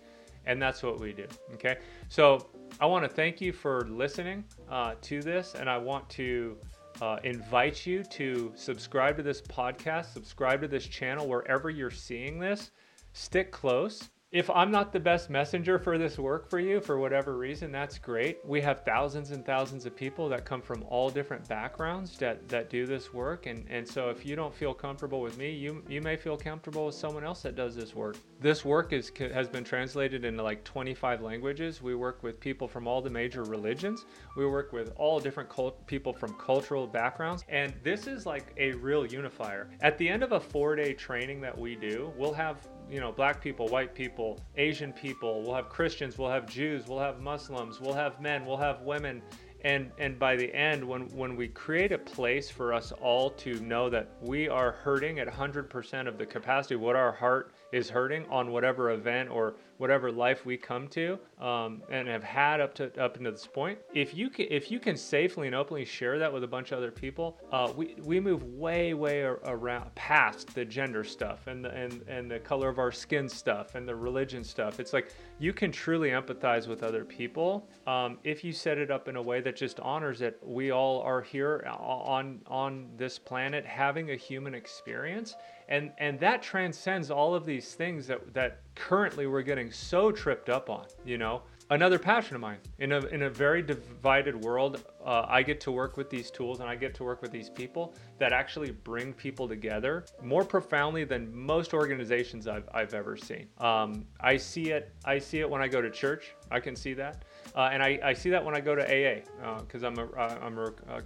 And 0.45 0.61
that's 0.61 0.83
what 0.83 0.99
we 0.99 1.13
do. 1.13 1.25
Okay. 1.53 1.77
So 2.09 2.47
I 2.79 2.85
want 2.85 3.03
to 3.03 3.09
thank 3.09 3.39
you 3.39 3.53
for 3.53 3.87
listening 3.89 4.43
uh, 4.69 4.95
to 5.01 5.21
this, 5.21 5.55
and 5.55 5.69
I 5.69 5.77
want 5.77 6.09
to 6.11 6.57
uh, 7.01 7.17
invite 7.23 7.85
you 7.85 8.03
to 8.03 8.51
subscribe 8.55 9.17
to 9.17 9.23
this 9.23 9.41
podcast, 9.41 10.13
subscribe 10.13 10.61
to 10.61 10.67
this 10.67 10.85
channel 10.85 11.27
wherever 11.27 11.69
you're 11.69 11.91
seeing 11.91 12.39
this. 12.39 12.71
Stick 13.13 13.51
close 13.51 14.09
if 14.33 14.49
I'm 14.49 14.71
not 14.71 14.91
the 14.91 14.99
best 14.99 15.29
messenger 15.29 15.77
for 15.77 15.99
this 15.99 16.17
work 16.17 16.49
for 16.49 16.59
you 16.59 16.81
for 16.81 16.97
whatever 16.97 17.37
reason, 17.37 17.71
that's 17.71 17.99
great. 17.99 18.39
We 18.43 18.61
have 18.61 18.83
thousands 18.83 19.29
and 19.29 19.45
thousands 19.45 19.85
of 19.85 19.95
people 19.95 20.27
that 20.29 20.43
come 20.43 20.59
from 20.59 20.83
all 20.89 21.11
different 21.11 21.47
backgrounds 21.47 22.17
that, 22.17 22.49
that 22.49 22.71
do 22.71 22.87
this 22.87 23.13
work. 23.13 23.45
And, 23.45 23.63
and 23.69 23.87
so 23.87 24.09
if 24.09 24.25
you 24.25 24.35
don't 24.35 24.53
feel 24.53 24.73
comfortable 24.73 25.21
with 25.21 25.37
me, 25.37 25.51
you, 25.51 25.83
you 25.87 26.01
may 26.01 26.15
feel 26.15 26.35
comfortable 26.35 26.87
with 26.87 26.95
someone 26.95 27.23
else 27.23 27.43
that 27.43 27.55
does 27.55 27.75
this 27.75 27.93
work. 27.93 28.17
This 28.41 28.65
work 28.65 28.91
is, 28.91 29.11
has 29.19 29.47
been 29.47 29.63
translated 29.63 30.25
into 30.25 30.41
like 30.41 30.63
25 30.63 31.21
languages. 31.21 31.83
We 31.83 31.93
work 31.93 32.23
with 32.23 32.39
people 32.39 32.67
from 32.67 32.87
all 32.87 33.03
the 33.03 33.11
major 33.11 33.43
religions. 33.43 34.05
We 34.35 34.47
work 34.47 34.73
with 34.73 34.93
all 34.95 35.19
different 35.19 35.47
cult, 35.47 35.85
people 35.85 36.11
from 36.11 36.33
cultural 36.39 36.87
backgrounds. 36.87 37.45
And 37.49 37.71
this 37.83 38.07
is 38.07 38.25
like 38.25 38.51
a 38.57 38.71
real 38.71 39.05
unifier. 39.05 39.69
At 39.81 39.99
the 39.99 40.09
end 40.09 40.23
of 40.23 40.31
a 40.31 40.39
four 40.39 40.75
day 40.75 40.93
training 40.93 41.39
that 41.41 41.55
we 41.55 41.75
do, 41.75 42.11
we'll 42.17 42.33
have 42.33 42.67
you 42.89 42.99
know, 42.99 43.11
black 43.11 43.41
people, 43.41 43.67
white 43.67 43.93
people, 43.95 44.39
Asian 44.55 44.93
people, 44.93 45.41
we'll 45.41 45.55
have 45.55 45.69
Christians, 45.69 46.17
we'll 46.17 46.29
have 46.29 46.47
Jews, 46.47 46.87
we'll 46.87 46.99
have 46.99 47.21
Muslims, 47.21 47.79
we'll 47.79 47.93
have 47.93 48.21
men, 48.21 48.45
we'll 48.45 48.57
have 48.57 48.81
women, 48.81 49.21
and 49.63 49.91
and 49.97 50.19
by 50.19 50.35
the 50.35 50.53
end 50.53 50.83
when 50.83 51.07
when 51.15 51.35
we 51.35 51.47
create 51.47 51.91
a 51.91 51.97
place 51.97 52.49
for 52.49 52.73
us 52.73 52.91
all 53.01 53.29
to 53.29 53.59
know 53.61 53.89
that 53.89 54.09
we 54.21 54.49
are 54.49 54.71
hurting 54.71 55.19
at 55.19 55.27
100% 55.27 56.07
of 56.07 56.17
the 56.17 56.25
capacity 56.25 56.75
what 56.75 56.95
our 56.95 57.11
heart 57.11 57.53
is 57.73 57.89
hurting 57.89 58.25
on 58.29 58.51
whatever 58.51 58.91
event 58.91 59.29
or 59.29 59.55
whatever 59.77 60.11
life 60.11 60.45
we 60.45 60.55
come 60.57 60.87
to 60.87 61.17
um, 61.39 61.81
and 61.89 62.07
have 62.07 62.23
had 62.23 62.61
up 62.61 62.73
to 62.73 62.85
up 63.01 63.17
into 63.17 63.31
this 63.31 63.47
point 63.47 63.79
if 63.93 64.13
you 64.13 64.29
can 64.29 64.45
if 64.49 64.69
you 64.69 64.79
can 64.79 64.95
safely 64.95 65.47
and 65.47 65.55
openly 65.55 65.85
share 65.85 66.19
that 66.19 66.31
with 66.31 66.43
a 66.43 66.47
bunch 66.47 66.71
of 66.71 66.77
other 66.77 66.91
people 66.91 67.39
uh, 67.51 67.71
we 67.75 67.95
we 68.03 68.19
move 68.19 68.43
way 68.43 68.93
way 68.93 69.21
around 69.21 69.93
past 69.95 70.53
the 70.53 70.63
gender 70.63 71.03
stuff 71.03 71.47
and 71.47 71.63
the 71.63 71.71
and 71.71 72.03
and 72.07 72.29
the 72.29 72.39
color 72.39 72.69
of 72.69 72.79
our 72.79 72.91
skin 72.91 73.27
stuff 73.27 73.75
and 73.75 73.87
the 73.87 73.95
religion 73.95 74.43
stuff. 74.43 74.79
It's 74.79 74.93
like 74.93 75.13
you 75.39 75.53
can 75.53 75.71
truly 75.71 76.09
empathize 76.09 76.67
with 76.67 76.83
other 76.83 77.03
people 77.03 77.67
um, 77.87 78.17
if 78.23 78.43
you 78.43 78.51
set 78.51 78.77
it 78.77 78.91
up 78.91 79.07
in 79.07 79.15
a 79.15 79.21
way 79.21 79.41
that 79.41 79.53
that 79.53 79.59
just 79.59 79.79
honors 79.79 80.19
that 80.19 80.35
we 80.41 80.71
all 80.71 81.01
are 81.01 81.21
here 81.21 81.63
on 81.67 82.39
on 82.47 82.89
this 82.97 83.19
planet 83.19 83.65
having 83.65 84.11
a 84.11 84.15
human 84.15 84.55
experience 84.55 85.35
and 85.73 85.91
and 85.97 86.19
that 86.19 86.43
transcends 86.43 87.09
all 87.09 87.33
of 87.33 87.45
these 87.45 87.73
things 87.73 88.05
that 88.05 88.33
that 88.33 88.59
currently 88.75 89.25
we're 89.25 89.41
getting 89.41 89.71
so 89.71 90.11
tripped 90.11 90.49
up 90.49 90.69
on 90.69 90.85
you 91.03 91.17
know? 91.17 91.41
Another 91.69 91.97
passion 91.97 92.35
of 92.35 92.41
mine. 92.41 92.57
In 92.79 92.91
a 92.91 92.99
in 93.07 93.23
a 93.23 93.29
very 93.29 93.63
divided 93.63 94.35
world 94.35 94.83
uh, 95.03 95.25
i 95.27 95.41
get 95.41 95.59
to 95.61 95.71
work 95.71 95.97
with 95.97 96.09
these 96.09 96.29
tools 96.29 96.59
and 96.59 96.69
i 96.69 96.75
get 96.75 96.93
to 96.95 97.03
work 97.03 97.21
with 97.23 97.31
these 97.31 97.49
people 97.49 97.95
that 98.19 98.31
actually 98.31 98.71
bring 98.71 99.13
people 99.13 99.47
together 99.47 100.05
more 100.21 100.45
profoundly 100.45 101.03
than 101.05 101.33
most 101.33 101.73
organizations 101.73 102.47
i've, 102.47 102.69
I've 102.73 102.93
ever 102.93 103.17
seen. 103.17 103.47
Um, 103.57 104.05
i 104.19 104.37
see 104.37 104.71
it 104.71 104.93
i 105.05 105.17
see 105.17 105.39
it 105.39 105.49
when 105.49 105.61
i 105.61 105.67
go 105.67 105.81
to 105.81 105.89
church. 105.89 106.35
I 106.51 106.59
can 106.59 106.75
see 106.75 106.93
that 106.93 107.23
uh, 107.55 107.69
and 107.71 107.83
I, 107.83 107.99
I 108.03 108.13
see 108.13 108.29
that 108.31 108.43
when 108.43 108.55
I 108.55 108.59
go 108.59 108.75
to 108.75 108.83
AA 108.83 109.21
because 109.59 109.83
uh, 109.83 109.87
I'm 109.87 109.99
a, 109.99 110.05
uh, 110.05 110.37
I'm 110.41 110.57
a, 110.57 110.65
uh, 110.65 111.01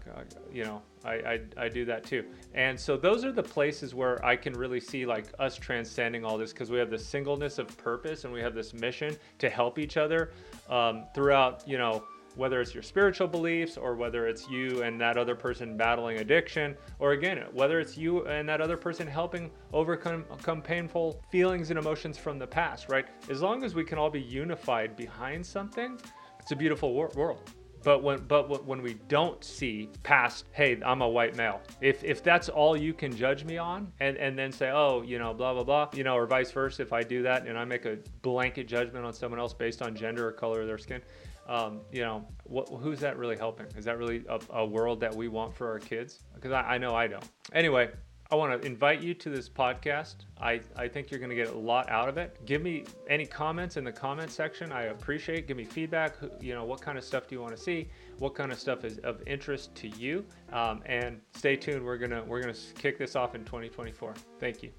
you 0.51 0.63
know, 0.63 0.81
I, 1.03 1.13
I, 1.13 1.39
I 1.57 1.69
do 1.69 1.83
that 1.85 2.05
too. 2.05 2.23
And 2.53 2.79
so 2.79 2.95
those 2.95 3.25
are 3.25 3.31
the 3.31 3.43
places 3.43 3.93
where 3.93 4.23
I 4.25 4.35
can 4.35 4.53
really 4.53 4.79
see 4.79 5.05
like 5.05 5.25
us 5.39 5.57
transcending 5.57 6.23
all 6.23 6.37
this 6.37 6.53
because 6.53 6.69
we 6.69 6.79
have 6.79 6.89
this 6.89 7.05
singleness 7.05 7.57
of 7.59 7.75
purpose 7.77 8.23
and 8.23 8.33
we 8.33 8.41
have 8.41 8.55
this 8.55 8.73
mission 8.73 9.15
to 9.39 9.49
help 9.49 9.77
each 9.77 9.97
other 9.97 10.31
um, 10.69 11.03
throughout, 11.13 11.67
you 11.67 11.77
know, 11.77 12.03
whether 12.37 12.61
it's 12.61 12.73
your 12.73 12.83
spiritual 12.83 13.27
beliefs 13.27 13.77
or 13.77 13.95
whether 13.95 14.27
it's 14.27 14.47
you 14.47 14.83
and 14.83 15.01
that 15.01 15.17
other 15.17 15.35
person 15.35 15.75
battling 15.75 16.19
addiction, 16.19 16.77
or 16.99 17.13
again, 17.13 17.43
whether 17.51 17.79
it's 17.79 17.97
you 17.97 18.25
and 18.27 18.47
that 18.47 18.61
other 18.61 18.77
person 18.77 19.07
helping 19.07 19.49
overcome 19.73 20.23
painful 20.61 21.19
feelings 21.31 21.71
and 21.71 21.79
emotions 21.79 22.17
from 22.17 22.37
the 22.37 22.47
past, 22.47 22.89
right? 22.89 23.07
As 23.29 23.41
long 23.41 23.63
as 23.63 23.73
we 23.73 23.83
can 23.83 23.97
all 23.97 24.09
be 24.09 24.21
unified 24.21 24.95
behind 24.95 25.43
something, 25.43 25.99
it's 26.47 26.53
a 26.53 26.55
beautiful 26.55 26.93
wor- 26.93 27.11
world. 27.13 27.41
But 27.83 28.03
when 28.03 28.19
but 28.19 28.65
when 28.65 28.81
we 28.81 28.93
don't 29.09 29.43
see 29.43 29.89
past, 30.03 30.45
hey, 30.53 30.79
I'm 30.81 31.01
a 31.01 31.07
white 31.07 31.35
male. 31.35 31.59
If 31.81 32.05
if 32.05 32.23
that's 32.23 32.47
all 32.47 32.77
you 32.77 32.93
can 32.93 33.13
judge 33.13 33.43
me 33.43 33.57
on, 33.57 33.91
and 33.99 34.15
and 34.15 34.39
then 34.39 34.53
say, 34.53 34.71
oh, 34.71 35.01
you 35.01 35.19
know, 35.19 35.33
blah 35.33 35.53
blah 35.53 35.65
blah, 35.65 35.89
you 35.93 36.05
know, 36.05 36.15
or 36.15 36.25
vice 36.25 36.49
versa, 36.53 36.83
if 36.83 36.93
I 36.93 37.03
do 37.03 37.21
that 37.23 37.47
and 37.47 37.57
I 37.57 37.65
make 37.65 37.83
a 37.83 37.97
blanket 38.21 38.65
judgment 38.65 39.05
on 39.05 39.11
someone 39.11 39.41
else 39.41 39.53
based 39.53 39.81
on 39.81 39.93
gender 39.93 40.25
or 40.25 40.31
color 40.31 40.61
of 40.61 40.67
their 40.67 40.77
skin, 40.77 41.01
um, 41.49 41.81
you 41.91 41.99
know, 41.99 42.25
what, 42.45 42.69
who's 42.69 43.01
that 43.01 43.17
really 43.17 43.37
helping? 43.37 43.65
Is 43.77 43.83
that 43.83 43.97
really 43.97 44.23
a, 44.29 44.39
a 44.51 44.65
world 44.65 45.01
that 45.01 45.13
we 45.13 45.27
want 45.27 45.53
for 45.53 45.69
our 45.69 45.79
kids? 45.79 46.21
Because 46.33 46.53
I, 46.53 46.61
I 46.61 46.77
know 46.77 46.95
I 46.95 47.07
don't. 47.07 47.29
Anyway, 47.51 47.89
I 48.29 48.35
want 48.35 48.61
to 48.61 48.67
invite 48.67 49.01
you 49.01 49.13
to 49.13 49.29
this 49.29 49.47
podcast. 49.47 50.15
I, 50.39 50.59
I 50.75 50.87
think 50.87 51.09
you're 51.09 51.19
going 51.19 51.29
to 51.29 51.35
get 51.35 51.49
a 51.49 51.57
lot 51.57 51.89
out 51.89 52.09
of 52.09 52.17
it. 52.17 52.37
Give 52.45 52.61
me 52.61 52.83
any 53.09 53.25
comments 53.25 53.77
in 53.77 53.85
the 53.85 53.91
comment 53.91 54.31
section. 54.31 54.71
I 54.71 54.83
appreciate. 54.83 55.47
Give 55.47 55.55
me 55.55 55.63
feedback. 55.63 56.15
You 56.41 56.53
know, 56.53 56.65
what 56.65 56.81
kind 56.81 56.97
of 56.97 57.05
stuff 57.05 57.27
do 57.27 57.35
you 57.35 57.41
want 57.41 57.55
to 57.55 57.61
see? 57.61 57.87
What 58.19 58.35
kind 58.35 58.51
of 58.51 58.59
stuff 58.59 58.83
is 58.83 58.97
of 58.99 59.21
interest 59.25 59.73
to 59.75 59.87
you? 59.89 60.25
Um, 60.51 60.83
and 60.85 61.21
stay 61.35 61.55
tuned. 61.55 61.85
We're 61.85 61.97
gonna 61.97 62.23
we're 62.25 62.41
gonna 62.41 62.53
kick 62.77 62.97
this 62.97 63.15
off 63.15 63.33
in 63.33 63.45
2024. 63.45 64.13
Thank 64.39 64.61
you. 64.61 64.71